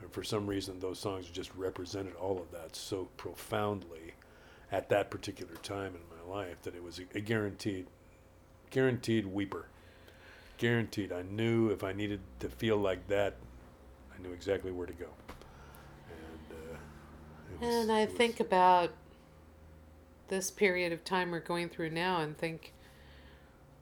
And 0.00 0.10
for 0.12 0.22
some 0.24 0.46
reason, 0.46 0.80
those 0.80 0.98
songs 0.98 1.26
just 1.26 1.54
represented 1.54 2.14
all 2.16 2.38
of 2.38 2.50
that 2.52 2.74
so 2.74 3.08
profoundly 3.16 4.14
at 4.72 4.88
that 4.88 5.10
particular 5.10 5.54
time 5.56 5.94
in 5.94 6.00
my 6.16 6.34
life 6.34 6.62
that 6.62 6.74
it 6.74 6.82
was 6.82 6.98
a, 7.00 7.02
a 7.16 7.20
guaranteed, 7.20 7.86
guaranteed 8.70 9.26
weeper. 9.26 9.64
Guaranteed. 10.58 11.12
I 11.12 11.22
knew 11.22 11.70
if 11.70 11.82
I 11.84 11.92
needed 11.92 12.20
to 12.40 12.48
feel 12.48 12.76
like 12.76 13.06
that, 13.08 13.36
I 14.16 14.22
knew 14.22 14.32
exactly 14.32 14.70
where 14.70 14.86
to 14.86 14.92
go. 14.92 15.08
And, 16.08 16.56
uh, 16.58 17.66
was- 17.66 17.74
And 17.74 17.92
I 17.92 18.06
think 18.06 18.40
about 18.40 18.90
this 20.28 20.50
period 20.50 20.92
of 20.92 21.04
time 21.04 21.30
we're 21.30 21.40
going 21.40 21.68
through 21.68 21.90
now 21.90 22.20
and 22.20 22.36
think 22.38 22.72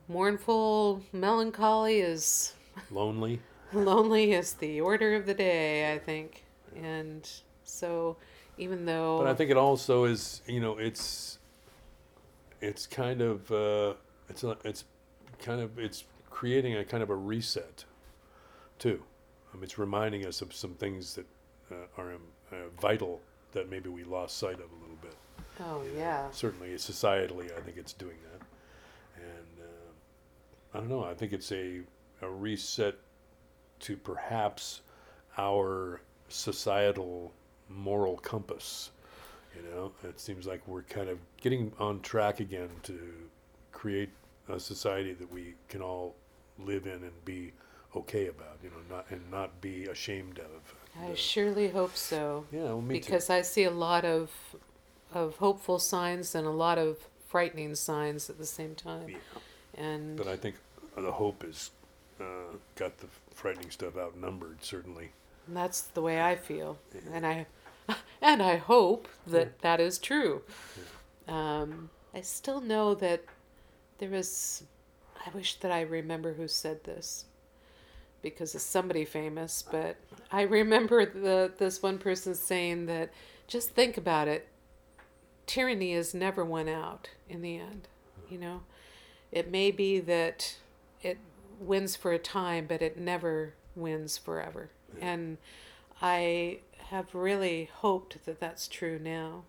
mournful 0.08 1.02
melancholy 1.12 2.00
is 2.00 2.54
lonely. 2.90 3.40
lonely 3.72 4.32
is 4.32 4.54
the 4.54 4.80
order 4.80 5.14
of 5.14 5.26
the 5.26 5.34
day, 5.34 5.92
I 5.92 5.98
think. 5.98 6.44
And 6.76 7.28
so 7.64 8.16
even 8.56 8.84
though 8.86 9.18
But 9.18 9.28
I 9.28 9.34
think 9.34 9.50
it 9.50 9.56
also 9.56 10.04
is, 10.04 10.42
you 10.46 10.60
know, 10.60 10.78
it's 10.78 11.38
it's 12.60 12.86
kind 12.86 13.20
of 13.20 13.50
uh, 13.52 13.94
it's 14.28 14.44
a, 14.44 14.56
it's 14.64 14.84
kind 15.38 15.60
of 15.60 15.78
it's 15.78 16.04
creating 16.30 16.76
a 16.76 16.84
kind 16.84 17.02
of 17.02 17.10
a 17.10 17.16
reset 17.16 17.84
too. 18.78 19.02
Um, 19.54 19.62
it's 19.62 19.78
reminding 19.78 20.26
us 20.26 20.42
of 20.42 20.52
some 20.52 20.74
things 20.74 21.14
that 21.14 21.26
uh, 21.70 22.00
are 22.00 22.12
um, 22.14 22.22
uh, 22.52 22.56
vital 22.80 23.20
that 23.52 23.70
maybe 23.70 23.88
we 23.88 24.04
lost 24.04 24.36
sight 24.38 24.54
of 24.54 24.60
a 24.60 24.80
little 24.80 24.98
bit. 25.00 25.14
Oh 25.60 25.82
yeah. 25.96 26.30
Certainly, 26.30 26.68
societally, 26.74 27.56
I 27.56 27.60
think 27.60 27.76
it's 27.76 27.92
doing 27.92 28.16
that, 28.30 28.37
I 30.74 30.78
don't 30.78 30.88
know. 30.88 31.04
I 31.04 31.14
think 31.14 31.32
it's 31.32 31.52
a 31.52 31.80
a 32.20 32.28
reset 32.28 32.96
to 33.80 33.96
perhaps 33.96 34.82
our 35.36 36.00
societal 36.28 37.32
moral 37.68 38.16
compass. 38.18 38.90
You 39.56 39.70
know, 39.70 39.92
it 40.04 40.20
seems 40.20 40.46
like 40.46 40.66
we're 40.66 40.82
kind 40.82 41.08
of 41.08 41.18
getting 41.40 41.72
on 41.78 42.00
track 42.00 42.40
again 42.40 42.68
to 42.84 42.98
create 43.72 44.10
a 44.48 44.58
society 44.58 45.14
that 45.14 45.32
we 45.32 45.54
can 45.68 45.82
all 45.82 46.14
live 46.58 46.86
in 46.86 47.04
and 47.04 47.24
be 47.24 47.52
okay 47.96 48.26
about. 48.26 48.58
You 48.62 48.70
know, 48.70 48.96
not 48.96 49.06
and 49.10 49.30
not 49.30 49.60
be 49.60 49.84
ashamed 49.86 50.38
of. 50.38 50.74
I 51.00 51.12
uh, 51.12 51.14
surely 51.14 51.68
hope 51.68 51.96
so. 51.96 52.46
yeah, 52.52 52.64
well, 52.64 52.80
me 52.80 52.96
too. 52.96 53.04
because 53.04 53.30
I 53.30 53.42
see 53.42 53.64
a 53.64 53.70
lot 53.70 54.04
of 54.04 54.30
of 55.14 55.36
hopeful 55.36 55.78
signs 55.78 56.34
and 56.34 56.46
a 56.46 56.50
lot 56.50 56.78
of 56.78 56.98
frightening 57.28 57.74
signs 57.74 58.28
at 58.28 58.38
the 58.38 58.46
same 58.46 58.74
time. 58.74 59.08
Yeah. 59.08 59.16
And 59.78 60.16
But 60.16 60.26
I 60.26 60.36
think 60.36 60.56
the 60.96 61.12
hope 61.12 61.44
is 61.44 61.70
uh, 62.20 62.56
got 62.74 62.98
the 62.98 63.06
frightening 63.34 63.70
stuff 63.70 63.96
outnumbered. 63.96 64.62
Certainly. 64.62 65.10
that's 65.48 65.80
the 65.82 66.02
way 66.02 66.20
I 66.20 66.36
feel. 66.36 66.78
And 67.12 67.26
I 67.26 67.46
and 68.22 68.42
I 68.42 68.56
hope 68.56 69.08
that 69.26 69.60
that 69.60 69.80
is 69.80 69.98
true. 69.98 70.42
Um, 71.26 71.90
I 72.14 72.20
still 72.22 72.60
know 72.60 72.94
that 72.94 73.22
there 73.98 74.14
is. 74.14 74.64
I 75.26 75.30
wish 75.30 75.56
that 75.60 75.70
I 75.72 75.82
remember 75.82 76.34
who 76.34 76.48
said 76.48 76.84
this 76.84 77.24
because 78.22 78.54
it's 78.54 78.64
somebody 78.64 79.04
famous, 79.04 79.62
but 79.62 79.96
I 80.30 80.42
remember 80.42 81.06
the 81.06 81.52
this 81.56 81.82
one 81.82 81.98
person 81.98 82.34
saying 82.34 82.86
that 82.86 83.12
just 83.46 83.70
think 83.70 83.96
about 83.96 84.28
it. 84.28 84.48
Tyranny 85.46 85.92
is 85.92 86.12
never 86.14 86.44
won 86.44 86.68
out 86.68 87.08
in 87.28 87.40
the 87.42 87.58
end, 87.58 87.88
you 88.28 88.38
know. 88.38 88.60
It 89.30 89.50
may 89.50 89.70
be 89.70 90.00
that 90.00 90.56
it 91.02 91.18
wins 91.60 91.96
for 91.96 92.12
a 92.12 92.18
time, 92.18 92.66
but 92.66 92.82
it 92.82 92.98
never 92.98 93.54
wins 93.74 94.16
forever. 94.18 94.70
And 95.00 95.38
I 96.00 96.60
have 96.90 97.14
really 97.14 97.70
hoped 97.72 98.24
that 98.24 98.40
that's 98.40 98.68
true 98.68 98.98
now. 98.98 99.44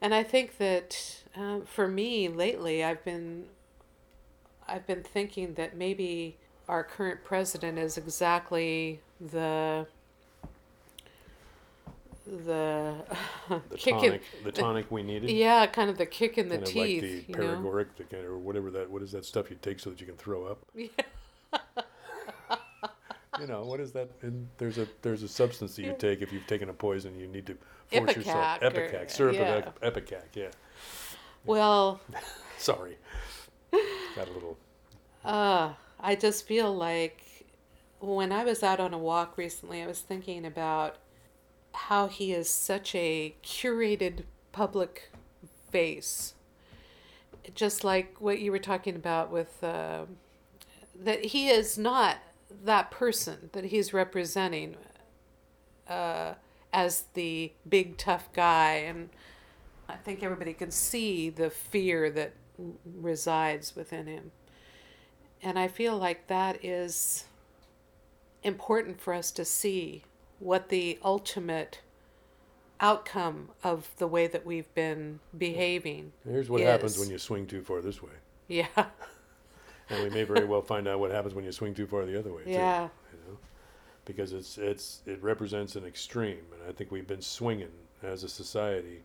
And 0.00 0.14
I 0.14 0.22
think 0.22 0.58
that 0.58 1.22
uh, 1.36 1.60
for 1.64 1.88
me 1.88 2.28
lately, 2.28 2.84
I've 2.84 3.04
been 3.04 3.46
I've 4.66 4.86
been 4.86 5.02
thinking 5.02 5.54
that 5.54 5.76
maybe 5.76 6.36
our 6.68 6.82
current 6.82 7.22
president 7.22 7.78
is 7.78 7.96
exactly 7.96 9.00
the 9.20 9.86
the, 12.26 12.94
The 13.48 13.60
kick 13.76 13.94
in- 13.94 14.00
tonic, 14.02 14.22
the 14.44 14.52
tonic 14.52 14.90
we 14.90 15.02
needed. 15.02 15.30
yeah, 15.30 15.66
kind 15.66 15.90
of 15.90 15.98
the 15.98 16.06
kick 16.06 16.38
in 16.38 16.48
the 16.48 16.56
kind 16.56 16.66
of 16.68 16.72
teeth, 16.72 17.02
like 17.02 17.26
the 17.26 17.32
you 17.32 17.38
know. 17.38 17.56
paregoric, 17.56 17.86
the 17.96 18.04
kind 18.04 18.24
of, 18.24 18.30
or 18.32 18.38
whatever 18.38 18.70
that. 18.72 18.90
What 18.90 19.02
is 19.02 19.12
that 19.12 19.24
stuff 19.24 19.50
you 19.50 19.56
take 19.60 19.78
so 19.80 19.90
that 19.90 20.00
you 20.00 20.06
can 20.06 20.16
throw 20.16 20.44
up? 20.46 20.58
Yeah. 20.74 20.88
You 23.40 23.48
know, 23.48 23.62
what 23.62 23.80
is 23.80 23.90
that? 23.92 24.10
And 24.22 24.48
there's 24.58 24.78
a 24.78 24.86
there's 25.02 25.24
a 25.24 25.28
substance 25.28 25.74
that 25.74 25.82
you 25.82 25.92
take 25.98 26.22
if 26.22 26.32
you've 26.32 26.46
taken 26.46 26.68
a 26.68 26.72
poison. 26.72 27.18
You 27.18 27.26
need 27.26 27.46
to 27.46 27.56
force 27.90 28.14
yourself. 28.14 28.60
Ipecac 28.60 28.62
or- 28.62 28.66
Epicac, 28.70 29.10
syrup 29.10 29.34
yeah. 29.34 29.54
of 29.56 29.64
ep- 29.66 29.80
epicac. 29.82 30.22
Yeah. 30.34 30.48
Well, 31.44 32.00
Sorry. 32.58 32.96
Got 34.14 34.28
a 34.28 34.32
little. 34.32 34.56
uh, 35.24 35.72
I 35.98 36.14
just 36.14 36.46
feel 36.46 36.72
like 36.76 37.20
when 37.98 38.30
I 38.30 38.44
was 38.44 38.62
out 38.62 38.78
on 38.78 38.94
a 38.94 38.98
walk 38.98 39.36
recently, 39.36 39.82
I 39.82 39.88
was 39.88 39.98
thinking 39.98 40.46
about 40.46 40.98
how 41.74 42.06
he 42.06 42.32
is 42.32 42.48
such 42.48 42.94
a 42.94 43.34
curated 43.42 44.22
public 44.52 45.10
face. 45.70 46.34
Just 47.54 47.84
like 47.84 48.16
what 48.20 48.38
you 48.38 48.50
were 48.50 48.58
talking 48.58 48.96
about 48.96 49.30
with 49.30 49.62
uh, 49.62 50.04
that 50.98 51.26
he 51.26 51.48
is 51.48 51.76
not 51.76 52.18
that 52.64 52.90
person 52.90 53.50
that 53.52 53.66
he's 53.66 53.92
representing 53.92 54.76
uh, 55.88 56.34
as 56.72 57.04
the 57.14 57.52
big 57.68 57.96
tough 57.96 58.32
guy. 58.32 58.74
And 58.74 59.10
I 59.88 59.96
think 59.96 60.22
everybody 60.22 60.54
can 60.54 60.70
see 60.70 61.28
the 61.28 61.50
fear 61.50 62.10
that 62.10 62.32
resides 62.84 63.74
within 63.76 64.06
him. 64.06 64.30
And 65.42 65.58
I 65.58 65.68
feel 65.68 65.98
like 65.98 66.28
that 66.28 66.64
is 66.64 67.24
important 68.42 69.00
for 69.00 69.12
us 69.12 69.30
to 69.32 69.44
see 69.44 70.04
what 70.38 70.68
the 70.68 70.98
ultimate 71.02 71.80
outcome 72.80 73.50
of 73.62 73.90
the 73.98 74.06
way 74.06 74.26
that 74.26 74.44
we've 74.44 74.72
been 74.74 75.20
behaving. 75.36 76.12
Here's 76.24 76.50
what 76.50 76.60
is. 76.60 76.66
happens 76.66 76.98
when 76.98 77.10
you 77.10 77.18
swing 77.18 77.46
too 77.46 77.62
far 77.62 77.80
this 77.80 78.02
way. 78.02 78.12
Yeah. 78.48 78.66
And 79.90 80.02
we 80.02 80.08
may 80.08 80.22
very 80.22 80.46
well 80.46 80.62
find 80.62 80.88
out 80.88 80.98
what 80.98 81.10
happens 81.10 81.34
when 81.34 81.44
you 81.44 81.52
swing 81.52 81.74
too 81.74 81.86
far 81.86 82.06
the 82.06 82.18
other 82.18 82.32
way. 82.32 82.44
Too. 82.44 82.52
Yeah. 82.52 82.88
Too, 83.10 83.18
you 83.18 83.32
know? 83.32 83.38
Because 84.06 84.32
it's 84.32 84.56
it's 84.56 85.02
it 85.04 85.22
represents 85.22 85.76
an 85.76 85.84
extreme, 85.84 86.40
and 86.54 86.66
I 86.66 86.72
think 86.72 86.90
we've 86.90 87.06
been 87.06 87.20
swinging 87.20 87.68
as 88.02 88.24
a 88.24 88.28
society 88.30 89.02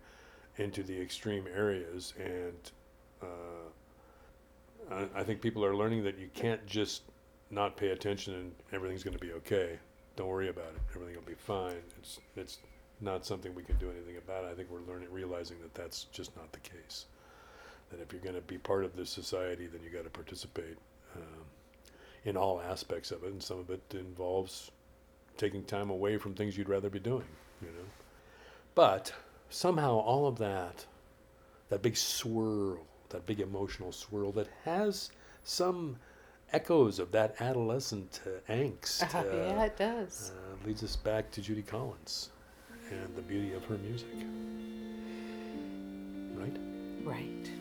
into 0.56 0.82
the 0.82 0.98
extreme 0.98 1.48
areas, 1.54 2.14
and 2.18 2.72
uh, 3.22 3.70
I, 4.90 5.20
I 5.20 5.24
think 5.24 5.42
people 5.42 5.66
are 5.66 5.76
learning 5.76 6.04
that 6.04 6.18
you 6.18 6.30
can't 6.34 6.66
just 6.66 7.04
not 7.52 7.76
pay 7.76 7.90
attention 7.90 8.36
and 8.36 8.52
everything's 8.72 9.04
going 9.04 9.18
to 9.18 9.26
be 9.26 9.34
okay. 9.34 9.80
Don't 10.20 10.28
worry 10.28 10.50
about 10.50 10.74
it. 10.76 10.82
Everything 10.94 11.16
will 11.16 11.22
be 11.22 11.34
fine. 11.34 11.82
It's 11.98 12.20
it's 12.36 12.58
not 13.00 13.26
something 13.26 13.56
we 13.56 13.64
can 13.64 13.78
do 13.78 13.90
anything 13.90 14.18
about. 14.18 14.44
I 14.44 14.54
think 14.54 14.70
we're 14.70 14.82
learning, 14.82 15.08
realizing 15.14 15.62
that 15.62 15.74
that's 15.74 16.08
just 16.12 16.36
not 16.36 16.52
the 16.52 16.60
case. 16.60 17.06
That 17.90 18.02
if 18.02 18.12
you're 18.12 18.22
going 18.22 18.36
to 18.36 18.42
be 18.42 18.58
part 18.58 18.84
of 18.84 18.98
this 18.98 19.10
society, 19.10 19.68
then 19.68 19.80
you 19.82 19.90
got 19.90 20.04
to 20.04 20.10
participate 20.10 20.76
um, 21.16 21.46
in 22.26 22.36
all 22.36 22.60
aspects 22.60 23.12
of 23.12 23.24
it, 23.24 23.32
and 23.32 23.42
some 23.42 23.60
of 23.60 23.70
it 23.70 23.82
involves 23.94 24.72
taking 25.38 25.64
time 25.64 25.90
away 25.90 26.18
from 26.18 26.34
things 26.34 26.58
you'd 26.58 26.68
rather 26.68 26.90
be 26.90 27.00
doing. 27.00 27.24
You 27.62 27.70
know, 27.70 27.86
but 28.76 29.14
somehow 29.50 30.00
all 30.00 30.28
of 30.28 30.38
that, 30.40 30.86
that 31.70 31.82
big 31.82 31.96
swirl, 31.96 32.86
that 33.08 33.26
big 33.26 33.40
emotional 33.40 33.94
swirl 33.94 34.34
that 34.34 34.50
has 34.66 35.12
some 35.46 35.96
echoes 36.54 37.00
of 37.00 37.12
that 37.12 37.36
adolescent 37.40 38.22
uh, 38.26 38.52
angst. 38.52 39.04
Uh, 39.14 39.24
yeah, 39.36 39.64
it 39.66 39.78
does. 39.78 40.32
Uh, 40.36 40.68
leads 40.68 40.84
us 40.84 40.96
back 40.96 41.32
to 41.32 41.42
Judy 41.42 41.62
Collins 41.62 42.30
and 42.92 43.16
the 43.16 43.22
beauty 43.22 43.54
of 43.54 43.64
her 43.66 43.78
music. 43.78 44.10
Right? 46.36 46.58
Right. 47.04 47.52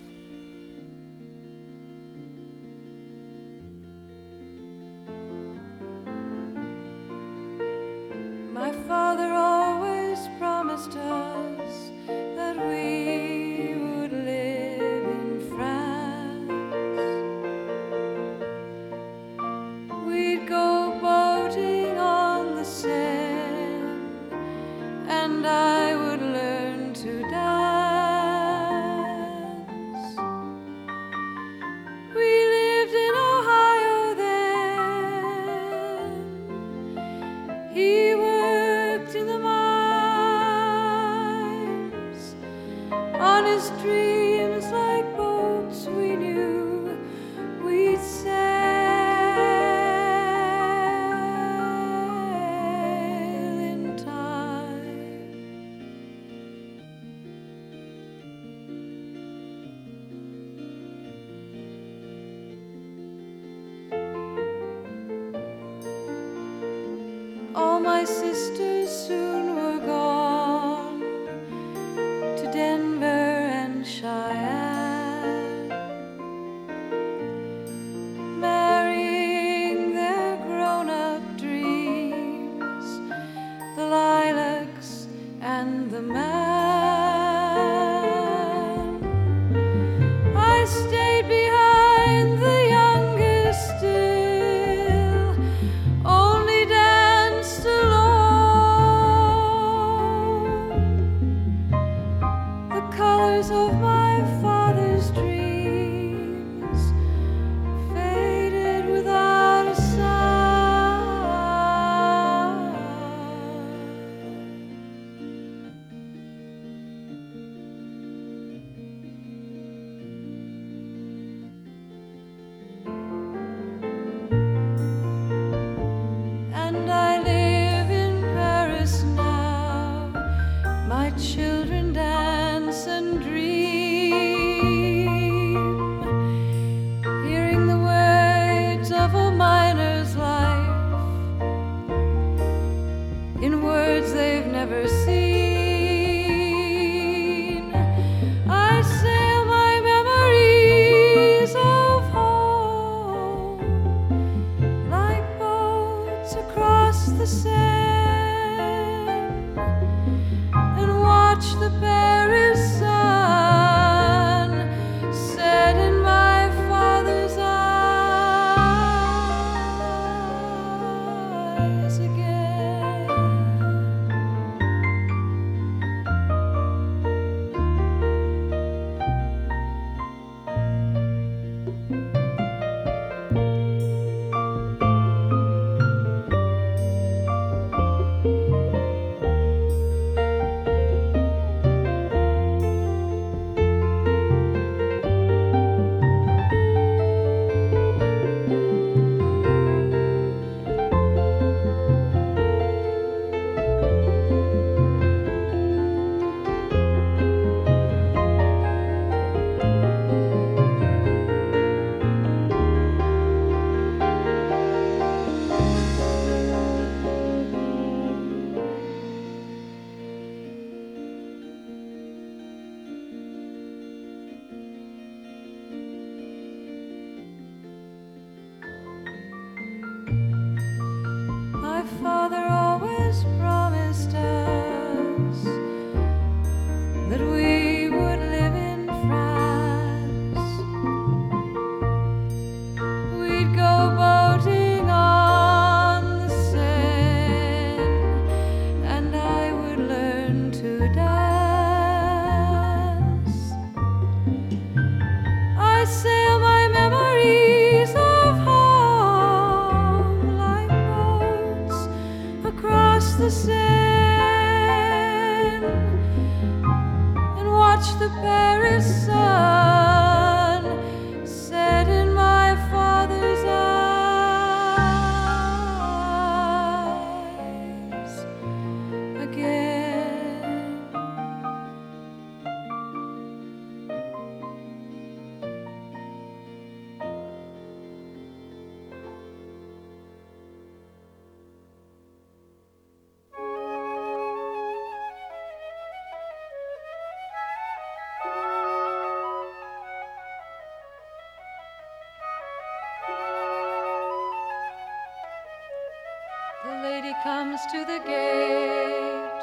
Comes 307.22 307.60
to 307.72 307.84
the 307.84 307.98
gate, 308.06 309.42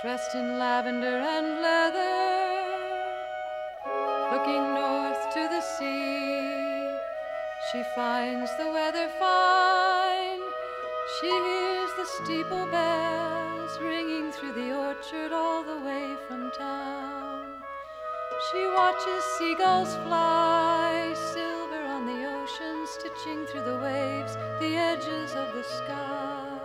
dressed 0.00 0.34
in 0.34 0.58
lavender 0.58 1.18
and 1.20 1.60
leather, 1.60 2.08
looking 4.32 4.62
north 4.74 5.34
to 5.34 5.48
the 5.50 5.60
sea. 5.60 6.88
She 7.70 7.82
finds 7.94 8.50
the 8.56 8.70
weather 8.72 9.08
fine. 9.18 10.40
She 11.20 11.28
hears 11.28 11.90
the 11.98 12.06
steeple 12.06 12.66
bells 12.66 13.78
ringing 13.80 14.32
through 14.32 14.52
the 14.52 14.74
orchard 14.74 15.32
all 15.32 15.62
the 15.62 15.80
way 15.80 16.14
from 16.28 16.50
town. 16.52 17.44
She 18.50 18.66
watches 18.74 19.24
seagulls 19.38 19.94
fly, 19.96 21.14
silver 21.32 21.61
stitching 23.02 23.44
through 23.46 23.64
the 23.64 23.78
waves 23.78 24.36
the 24.60 24.76
edges 24.76 25.34
of 25.34 25.52
the 25.54 25.64
sky. 25.64 26.60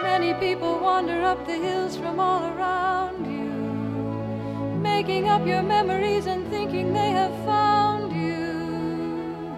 Many 0.00 0.34
people 0.34 0.78
wander 0.78 1.22
up 1.22 1.44
the 1.44 1.54
hills 1.54 1.96
from 1.96 2.20
all 2.20 2.44
around 2.54 3.26
you, 3.26 4.78
making 4.80 5.28
up 5.28 5.44
your 5.44 5.62
memories 5.62 6.26
and 6.26 6.46
thinking 6.50 6.92
they 6.92 7.10
have 7.10 7.34
found 7.44 8.12
you. 8.12 9.50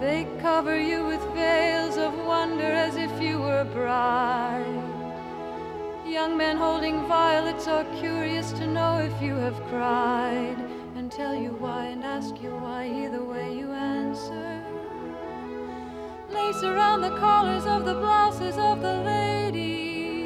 They 0.00 0.26
cover 0.40 0.80
you 0.80 1.04
with 1.04 1.20
veils 1.34 1.98
of 1.98 2.14
wonder 2.24 2.70
as 2.86 2.96
if 2.96 3.12
you 3.20 3.40
were 3.40 3.60
a 3.60 3.66
bride. 3.66 4.93
Young 6.14 6.36
men 6.36 6.56
holding 6.56 7.08
violets 7.08 7.66
are 7.66 7.84
curious 7.98 8.52
to 8.52 8.68
know 8.68 8.98
if 8.98 9.20
you 9.20 9.34
have 9.34 9.60
cried 9.64 10.56
and 10.94 11.10
tell 11.10 11.34
you 11.34 11.50
why 11.58 11.86
and 11.86 12.04
ask 12.04 12.40
you 12.40 12.50
why 12.50 12.86
either 12.86 13.24
way 13.24 13.52
you 13.52 13.72
answer. 13.72 14.62
Lace 16.30 16.62
around 16.62 17.00
the 17.00 17.18
collars 17.18 17.66
of 17.66 17.84
the 17.84 17.94
blouses 17.94 18.56
of 18.56 18.80
the 18.80 18.94
ladies. 19.02 20.22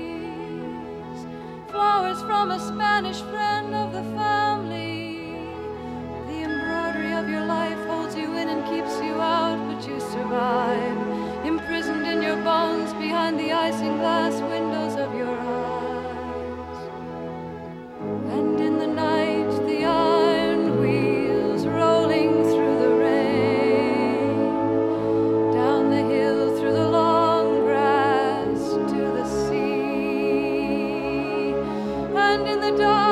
Flowers 1.71 2.21
from 2.21 2.51
a 2.51 2.61
Spanish 2.61 3.23
friend 3.23 3.75
of 3.75 3.95
the 3.95 4.05
family. 4.15 5.41
The 6.29 6.43
embroidery 6.49 7.15
of 7.15 7.31
your 7.31 7.47
life 7.47 7.81
holds 7.87 8.15
you 8.15 8.37
in 8.37 8.51
and 8.51 8.63
keeps 8.67 9.01
you 9.01 9.15
out, 9.23 9.57
but 9.67 9.89
you 9.89 9.99
survive. 10.01 10.99
Imprisoned 11.47 12.07
in 12.07 12.21
your 12.21 12.37
bones 12.45 12.93
behind 12.93 13.41
the 13.41 13.49
isinglass 13.49 14.39
windows 14.51 14.68
And 32.21 32.47
in 32.47 32.61
the 32.61 32.71
night, 32.71 33.08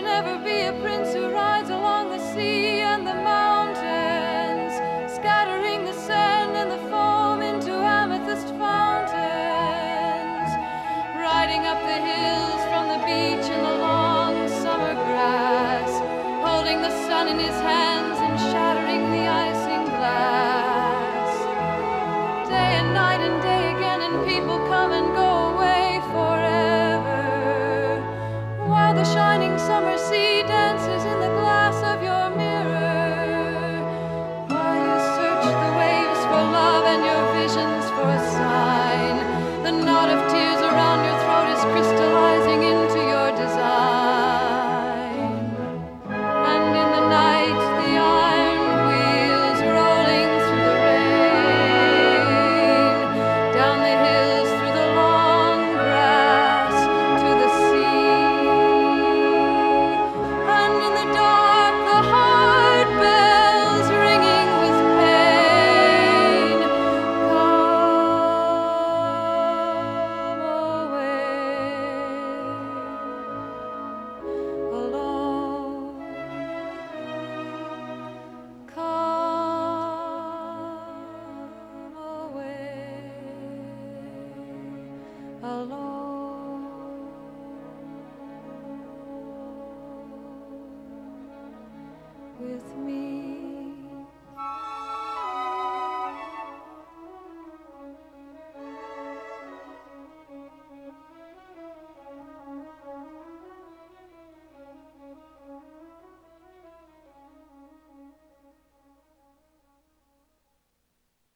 never 0.00 0.38
be 0.38 0.60
a 0.62 0.72
prince 0.82 1.14